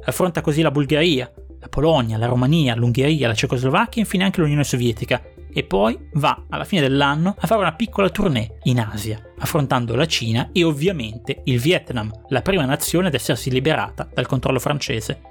Affronta 0.05 0.41
così 0.41 0.63
la 0.63 0.71
Bulgaria, 0.71 1.31
la 1.59 1.69
Polonia, 1.69 2.19
la 2.19 2.27
Romania, 2.27 2.77
l'Ungheria, 2.77 3.27
la 3.27 3.35
Cecoslovacchia 3.35 4.01
e 4.01 4.05
infine 4.05 4.25
anche 4.25 4.41
l'Unione 4.41 4.65
Sovietica, 4.65 5.21
e 5.53 5.65
poi 5.65 5.99
va 6.15 6.47
alla 6.49 6.65
fine 6.65 6.81
dell'anno 6.81 7.35
a 7.39 7.47
fare 7.47 7.61
una 7.61 7.75
piccola 7.75 8.09
tournée 8.09 8.59
in 8.65 8.81
Asia, 8.81 9.21
affrontando 9.39 9.95
la 9.95 10.07
Cina 10.07 10.51
e 10.53 10.65
ovviamente 10.65 11.43
il 11.45 11.61
Vietnam, 11.61 12.11
la 12.29 12.43
prima 12.43 12.65
nazione 12.65 13.09
ad 13.09 13.15
essersi 13.15 13.51
liberata 13.51 14.09
dal 14.13 14.27
controllo 14.27 14.59
francese. 14.59 15.31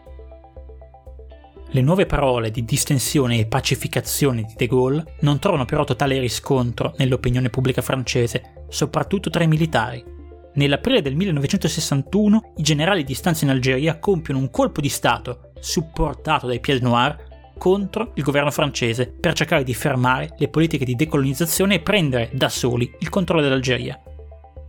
Le 1.73 1.81
nuove 1.81 2.05
parole 2.05 2.51
di 2.51 2.65
distensione 2.65 3.39
e 3.39 3.45
pacificazione 3.45 4.43
di 4.43 4.53
De 4.57 4.67
Gaulle 4.67 5.15
non 5.21 5.39
trovano 5.39 5.63
però 5.63 5.86
totale 5.86 6.19
riscontro 6.19 6.93
nell'opinione 6.97 7.49
pubblica 7.49 7.81
francese, 7.81 8.65
soprattutto 8.67 9.29
tra 9.29 9.43
i 9.43 9.47
militari. 9.47 10.03
Nell'aprile 10.53 11.01
del 11.01 11.15
1961 11.15 12.53
i 12.57 12.62
generali 12.62 13.05
di 13.05 13.13
stanza 13.13 13.45
in 13.45 13.51
Algeria 13.51 13.99
compiono 13.99 14.41
un 14.41 14.49
colpo 14.49 14.81
di 14.81 14.89
Stato, 14.89 15.53
supportato 15.62 16.45
dai 16.45 16.60
Pied 16.60 16.81
Noir, 16.81 17.29
contro 17.62 18.13
il 18.15 18.24
governo 18.24 18.50
francese 18.50 19.06
per 19.06 19.34
cercare 19.34 19.63
di 19.63 19.76
fermare 19.76 20.34
le 20.39 20.47
politiche 20.47 20.84
di 20.84 20.95
decolonizzazione 20.95 21.76
e 21.76 21.80
prendere 21.82 22.32
da 22.34 22.50
soli 22.50 22.91
il 23.02 23.10
controllo 23.10 23.43
dell'Algeria. 23.43 24.02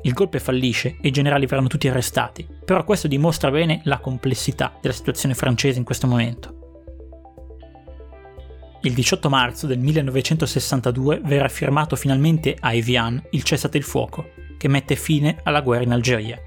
Il 0.03 0.13
golpe 0.13 0.39
fallisce 0.39 0.99
e 1.01 1.09
i 1.09 1.11
generali 1.11 1.47
verranno 1.47 1.69
tutti 1.69 1.89
arrestati, 1.89 2.47
però 2.63 2.85
questo 2.85 3.09
dimostra 3.09 3.51
bene 3.51 3.81
la 3.85 3.99
complessità 3.99 4.77
della 4.79 4.93
situazione 4.93 5.35
francese 5.35 5.79
in 5.79 5.87
questo 5.87 6.07
momento. 6.07 6.59
Il 8.83 8.93
18 8.93 9.31
marzo 9.31 9.67
del 9.67 9.79
1962 9.79 11.23
verrà 11.25 11.49
firmato 11.49 11.97
finalmente 11.97 12.55
a 12.61 12.75
Evian 12.75 13.23
il 13.31 13.43
cessate 13.43 13.79
il 13.79 13.85
fuoco, 13.85 14.33
che 14.59 14.69
mette 14.69 14.97
fine 14.97 15.39
alla 15.45 15.63
guerra 15.63 15.85
in 15.85 15.93
Algeria. 15.93 16.39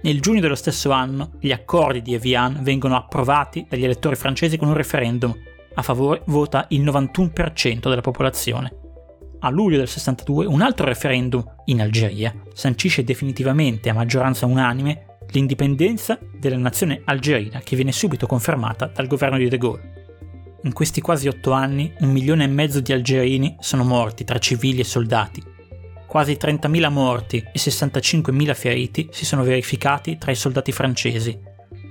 Nel 0.00 0.22
giugno 0.22 0.40
dello 0.40 0.54
stesso 0.54 0.90
anno, 0.90 1.32
gli 1.38 1.52
accordi 1.52 2.00
di 2.00 2.14
Evian 2.14 2.62
vengono 2.62 2.96
approvati 2.96 3.66
dagli 3.68 3.84
elettori 3.84 4.16
francesi 4.16 4.56
con 4.56 4.68
un 4.68 4.74
referendum. 4.74 5.36
A 5.78 5.82
favore 5.82 6.22
vota 6.26 6.64
il 6.70 6.82
91% 6.82 7.88
della 7.88 8.00
popolazione. 8.00 8.72
A 9.40 9.50
luglio 9.50 9.76
del 9.76 9.88
62 9.88 10.46
un 10.46 10.62
altro 10.62 10.86
referendum 10.86 11.44
in 11.66 11.82
Algeria 11.82 12.34
sancisce 12.54 13.04
definitivamente 13.04 13.90
a 13.90 13.92
maggioranza 13.92 14.46
unanime 14.46 15.18
l'indipendenza 15.32 16.18
della 16.38 16.56
nazione 16.56 17.02
algerina 17.04 17.60
che 17.60 17.76
viene 17.76 17.92
subito 17.92 18.26
confermata 18.26 18.86
dal 18.86 19.06
governo 19.06 19.36
di 19.36 19.48
De 19.48 19.58
Gaulle. 19.58 20.04
In 20.62 20.72
questi 20.72 21.02
quasi 21.02 21.28
otto 21.28 21.52
anni, 21.52 21.92
un 21.98 22.10
milione 22.10 22.44
e 22.44 22.48
mezzo 22.48 22.80
di 22.80 22.92
algerini 22.92 23.56
sono 23.60 23.84
morti 23.84 24.24
tra 24.24 24.38
civili 24.38 24.80
e 24.80 24.84
soldati. 24.84 25.42
Quasi 26.06 26.38
30.000 26.40 26.90
morti 26.90 27.36
e 27.36 27.58
65.000 27.58 28.54
feriti 28.54 29.08
si 29.10 29.26
sono 29.26 29.42
verificati 29.42 30.16
tra 30.16 30.30
i 30.30 30.36
soldati 30.36 30.72
francesi, 30.72 31.38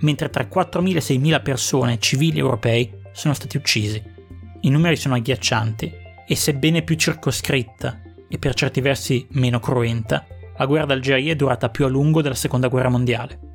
mentre 0.02 0.32
tra 0.32 0.48
4.000 0.52 0.96
e 0.96 1.00
6.000 1.00 1.42
persone 1.44 2.00
civili 2.00 2.40
europei 2.40 3.04
sono 3.16 3.34
stati 3.34 3.58
uccisi. 3.58 4.04
I 4.62 4.70
numeri 4.70 4.96
sono 4.96 5.16
agghiaccianti 5.16 5.92
e 6.28 6.36
sebbene 6.36 6.84
più 6.84 6.96
circoscritta 6.96 8.02
e 8.28 8.38
per 8.38 8.54
certi 8.54 8.82
versi 8.82 9.26
meno 9.32 9.60
cruenta, 9.60 10.26
la 10.58 10.66
guerra 10.66 10.86
d'Algeria 10.86 11.32
è 11.32 11.36
durata 11.36 11.70
più 11.70 11.86
a 11.86 11.90
lungo 11.90 12.22
della 12.22 12.36
seconda 12.36 12.68
guerra 12.68 12.90
mondiale 12.90 13.46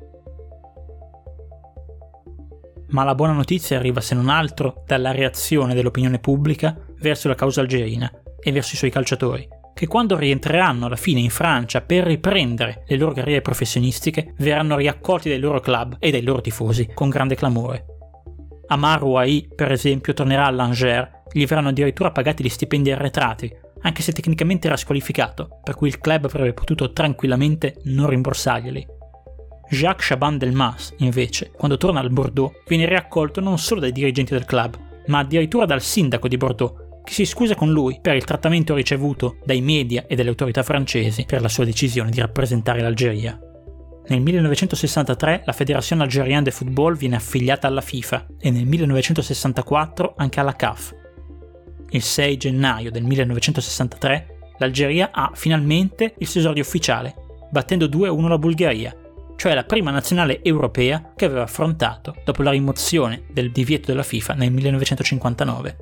ma 2.91 3.03
la 3.03 3.15
buona 3.15 3.33
notizia 3.33 3.77
arriva 3.77 4.01
se 4.01 4.15
non 4.15 4.29
altro 4.29 4.83
dalla 4.85 5.11
reazione 5.11 5.73
dell'opinione 5.73 6.19
pubblica 6.19 6.77
verso 6.99 7.27
la 7.27 7.35
causa 7.35 7.61
algerina 7.61 8.11
e 8.39 8.51
verso 8.51 8.73
i 8.73 8.77
suoi 8.77 8.91
calciatori, 8.91 9.47
che 9.73 9.87
quando 9.87 10.17
rientreranno 10.17 10.85
alla 10.85 10.95
fine 10.95 11.19
in 11.19 11.29
Francia 11.29 11.81
per 11.81 12.05
riprendere 12.05 12.83
le 12.87 12.97
loro 12.97 13.13
carriere 13.13 13.41
professionistiche 13.41 14.33
verranno 14.37 14.77
riaccolti 14.77 15.29
dai 15.29 15.39
loro 15.39 15.59
club 15.59 15.97
e 15.99 16.11
dai 16.11 16.21
loro 16.21 16.41
tifosi 16.41 16.89
con 16.93 17.09
grande 17.09 17.35
clamore. 17.35 17.90
Amar 18.67 19.03
Ouai, 19.03 19.49
per 19.53 19.71
esempio, 19.71 20.13
tornerà 20.13 20.45
all'Angers, 20.45 21.09
gli 21.31 21.45
verranno 21.45 21.69
addirittura 21.69 22.11
pagati 22.11 22.43
gli 22.43 22.49
stipendi 22.49 22.91
arretrati, 22.91 23.51
anche 23.81 24.01
se 24.01 24.11
tecnicamente 24.11 24.67
era 24.67 24.77
squalificato, 24.77 25.59
per 25.63 25.75
cui 25.75 25.87
il 25.87 25.99
club 25.99 26.25
avrebbe 26.25 26.53
potuto 26.53 26.91
tranquillamente 26.91 27.77
non 27.85 28.07
rimborsarglieli. 28.07 28.87
Jacques 29.69 30.07
Chaban 30.07 30.37
Delmas, 30.37 30.93
invece, 30.97 31.51
quando 31.51 31.77
torna 31.77 32.01
al 32.01 32.09
Bordeaux, 32.09 32.63
viene 32.67 32.85
riaccolto 32.85 33.39
non 33.39 33.57
solo 33.57 33.79
dai 33.79 33.91
dirigenti 33.91 34.33
del 34.33 34.45
club, 34.45 34.77
ma 35.07 35.19
addirittura 35.19 35.65
dal 35.65 35.81
sindaco 35.81 36.27
di 36.27 36.37
Bordeaux, 36.37 36.89
che 37.03 37.13
si 37.13 37.25
scusa 37.25 37.55
con 37.55 37.71
lui 37.71 37.97
per 38.01 38.15
il 38.15 38.25
trattamento 38.25 38.75
ricevuto 38.75 39.37
dai 39.43 39.61
media 39.61 40.05
e 40.07 40.15
dalle 40.15 40.29
autorità 40.29 40.61
francesi 40.61 41.25
per 41.25 41.41
la 41.41 41.49
sua 41.49 41.65
decisione 41.65 42.11
di 42.11 42.19
rappresentare 42.19 42.81
l'Algeria. 42.81 43.39
Nel 44.11 44.19
1963 44.19 45.43
la 45.45 45.53
Fédération 45.53 46.01
Algérienne 46.01 46.43
de 46.43 46.51
Football 46.51 46.97
viene 46.97 47.15
affiliata 47.15 47.67
alla 47.67 47.79
FIFA 47.79 48.25
e 48.41 48.51
nel 48.51 48.65
1964 48.65 50.15
anche 50.17 50.41
alla 50.41 50.53
CAF. 50.53 50.93
Il 51.91 52.01
6 52.01 52.35
gennaio 52.35 52.91
del 52.91 53.03
1963 53.03 54.55
l'Algeria 54.57 55.11
ha 55.13 55.31
finalmente 55.33 56.15
il 56.17 56.27
suo 56.27 56.41
esordio 56.41 56.61
ufficiale, 56.61 57.15
battendo 57.51 57.85
2-1 57.85 58.27
la 58.27 58.37
Bulgaria, 58.37 58.93
cioè 59.37 59.53
la 59.53 59.63
prima 59.63 59.91
nazionale 59.91 60.43
europea 60.43 61.13
che 61.15 61.23
aveva 61.23 61.43
affrontato 61.43 62.13
dopo 62.25 62.43
la 62.43 62.51
rimozione 62.51 63.23
del 63.31 63.53
divieto 63.53 63.91
della 63.91 64.03
FIFA 64.03 64.33
nel 64.33 64.51
1959. 64.51 65.77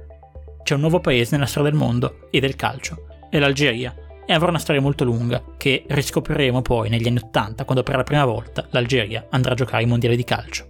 C'è 0.62 0.76
un 0.76 0.82
nuovo 0.82 1.00
paese 1.00 1.34
nella 1.34 1.48
storia 1.48 1.72
del 1.72 1.80
mondo 1.80 2.28
e 2.30 2.40
del 2.40 2.56
calcio, 2.56 3.08
è 3.32 3.40
l'Algeria, 3.40 3.92
e 4.30 4.34
avrà 4.34 4.50
una 4.50 4.60
storia 4.60 4.80
molto 4.80 5.04
lunga 5.04 5.42
che 5.58 5.86
riscopriremo 5.88 6.62
poi 6.62 6.88
negli 6.88 7.08
anni 7.08 7.18
Ottanta 7.18 7.64
quando 7.64 7.82
per 7.82 7.96
la 7.96 8.04
prima 8.04 8.26
volta 8.26 8.68
l'Algeria 8.70 9.26
andrà 9.32 9.54
a 9.54 9.56
giocare 9.56 9.82
i 9.82 9.88
mondiali 9.88 10.16
di 10.16 10.24
calcio. 10.24 10.68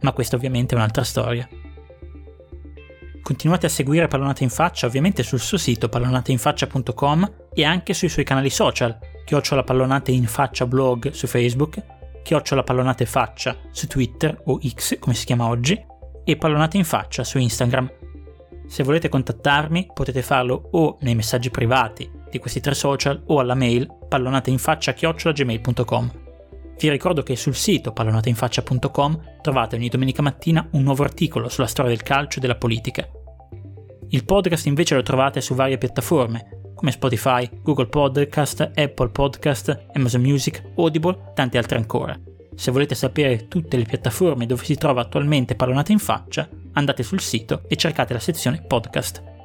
Ma 0.00 0.12
questa 0.12 0.36
ovviamente 0.36 0.74
è 0.74 0.78
un'altra 0.78 1.04
storia. 1.04 1.46
Continuate 3.20 3.66
a 3.66 3.68
seguire 3.68 4.08
Pallonate 4.08 4.44
in 4.44 4.48
Faccia 4.48 4.86
ovviamente 4.86 5.22
sul 5.22 5.40
suo 5.40 5.58
sito 5.58 5.90
pallonateinfaccia.com 5.90 7.32
e 7.52 7.64
anche 7.64 7.92
sui 7.92 8.08
suoi 8.08 8.24
canali 8.24 8.48
social, 8.48 8.98
chiocciola 9.26 9.62
Pallonate 9.62 10.12
in 10.12 10.24
Faccia 10.24 10.66
blog 10.66 11.10
su 11.10 11.26
Facebook 11.26 11.94
chiocciola 12.26 12.64
pallonate 12.64 13.06
faccia 13.06 13.56
su 13.70 13.86
Twitter 13.86 14.36
o 14.46 14.58
X 14.60 14.98
come 14.98 15.14
si 15.14 15.24
chiama 15.26 15.46
oggi 15.46 15.80
e 16.24 16.36
pallonate 16.36 16.76
in 16.76 16.84
faccia 16.84 17.22
su 17.22 17.38
Instagram. 17.38 17.88
Se 18.66 18.82
volete 18.82 19.08
contattarmi 19.08 19.90
potete 19.94 20.22
farlo 20.22 20.70
o 20.72 20.96
nei 21.02 21.14
messaggi 21.14 21.50
privati 21.50 22.10
di 22.30 22.38
questi 22.38 22.60
tre 22.60 22.74
social 22.74 23.22
o 23.26 23.38
alla 23.38 23.54
mail 23.54 23.88
pallonateinfaccia-gmail.com. 24.08 26.24
Vi 26.78 26.90
ricordo 26.90 27.22
che 27.22 27.36
sul 27.36 27.54
sito 27.54 27.92
pallonateinfaccia.com 27.92 29.38
trovate 29.40 29.76
ogni 29.76 29.88
domenica 29.88 30.20
mattina 30.20 30.66
un 30.72 30.82
nuovo 30.82 31.04
articolo 31.04 31.48
sulla 31.48 31.66
storia 31.66 31.90
del 31.90 32.02
calcio 32.02 32.38
e 32.38 32.40
della 32.40 32.56
politica. 32.56 33.08
Il 34.08 34.24
podcast 34.24 34.66
invece 34.66 34.94
lo 34.94 35.02
trovate 35.02 35.40
su 35.40 35.54
varie 35.54 35.78
piattaforme, 35.78 36.72
come 36.74 36.92
Spotify, 36.92 37.48
Google 37.62 37.86
Podcast, 37.86 38.72
Apple 38.74 39.08
Podcast, 39.08 39.86
Amazon 39.94 40.20
Music, 40.20 40.62
Audible, 40.76 41.32
tanti 41.34 41.56
altri 41.56 41.78
ancora. 41.78 42.18
Se 42.54 42.70
volete 42.70 42.94
sapere 42.94 43.48
tutte 43.48 43.76
le 43.76 43.84
piattaforme 43.84 44.46
dove 44.46 44.64
si 44.64 44.76
trova 44.76 45.00
attualmente 45.00 45.56
Pallonate 45.56 45.92
in 45.92 45.98
Faccia, 45.98 46.48
andate 46.72 47.02
sul 47.02 47.20
sito 47.20 47.62
e 47.68 47.76
cercate 47.76 48.12
la 48.12 48.20
sezione 48.20 48.62
podcast. 48.62 49.35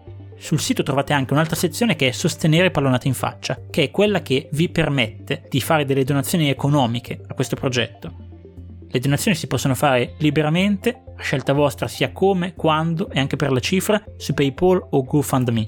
Sul 0.42 0.60
sito 0.60 0.82
trovate 0.82 1.14
anche 1.14 1.34
un'altra 1.34 1.56
sezione 1.56 1.96
che 1.96 2.08
è 2.08 2.12
Sostenere 2.12 2.72
Pallonate 2.72 3.08
in 3.08 3.14
Faccia, 3.14 3.60
che 3.70 3.84
è 3.84 3.92
quella 3.92 4.24
che 4.24 4.50
vi 4.54 4.70
permette 4.70 5.44
di 5.48 5.62
fare 5.62 5.86
delle 5.86 6.04
donazioni 6.04 6.50
economiche 6.50 7.22
a 7.28 7.36
questo 7.36 7.56
progetto. 7.56 8.16
Le 8.90 9.00
donazioni 9.00 9.38
si 9.38 9.46
possono 9.46 9.76
fare 9.76 10.16
liberamente, 10.18 11.04
a 11.16 11.22
scelta 11.22 11.54
vostra 11.54 11.88
sia 11.88 12.12
come, 12.12 12.56
quando 12.56 13.12
e 13.12 13.20
anche 13.20 13.36
per 13.36 13.52
la 13.52 13.60
cifra, 13.60 14.04
su 14.18 14.34
PayPal 14.34 14.88
o 14.90 15.04
GoFundMe. 15.04 15.68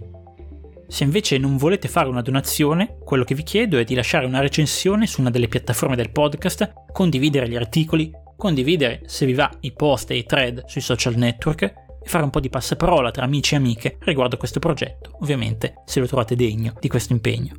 Se 0.87 1.03
invece 1.03 1.37
non 1.37 1.55
volete 1.55 1.87
fare 1.87 2.09
una 2.09 2.23
donazione, 2.23 2.97
quello 3.05 3.25
che 3.25 3.35
vi 3.35 3.43
chiedo 3.43 3.77
è 3.77 3.83
di 3.83 3.93
lasciare 3.93 4.25
una 4.25 4.39
recensione 4.39 5.05
su 5.05 5.21
una 5.21 5.29
delle 5.29 5.47
piattaforme 5.47 5.95
del 5.95 6.09
podcast, 6.09 6.73
condividere 6.91 7.47
gli 7.47 7.55
articoli, 7.55 8.11
condividere 8.35 9.01
se 9.05 9.27
vi 9.27 9.33
va 9.35 9.51
i 9.59 9.71
post 9.71 10.09
e 10.09 10.15
i 10.15 10.25
thread 10.25 10.65
sui 10.65 10.81
social 10.81 11.13
network, 11.15 11.82
e 12.03 12.09
fare 12.09 12.23
un 12.23 12.29
po' 12.29 12.39
di 12.39 12.49
passaparola 12.49 13.11
tra 13.11 13.23
amici 13.23 13.53
e 13.53 13.57
amiche 13.57 13.97
riguardo 14.01 14.35
a 14.35 14.37
questo 14.37 14.59
progetto, 14.59 15.17
ovviamente 15.21 15.75
se 15.85 15.99
lo 15.99 16.07
trovate 16.07 16.35
degno 16.35 16.73
di 16.79 16.89
questo 16.89 17.13
impegno. 17.13 17.55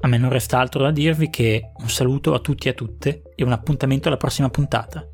A 0.00 0.08
me 0.08 0.18
non 0.18 0.30
resta 0.30 0.58
altro 0.58 0.82
da 0.82 0.90
dirvi 0.90 1.30
che 1.30 1.70
un 1.76 1.88
saluto 1.88 2.34
a 2.34 2.40
tutti 2.40 2.66
e 2.66 2.70
a 2.70 2.74
tutte 2.74 3.22
e 3.36 3.44
un 3.44 3.52
appuntamento 3.52 4.08
alla 4.08 4.16
prossima 4.16 4.48
puntata. 4.48 5.06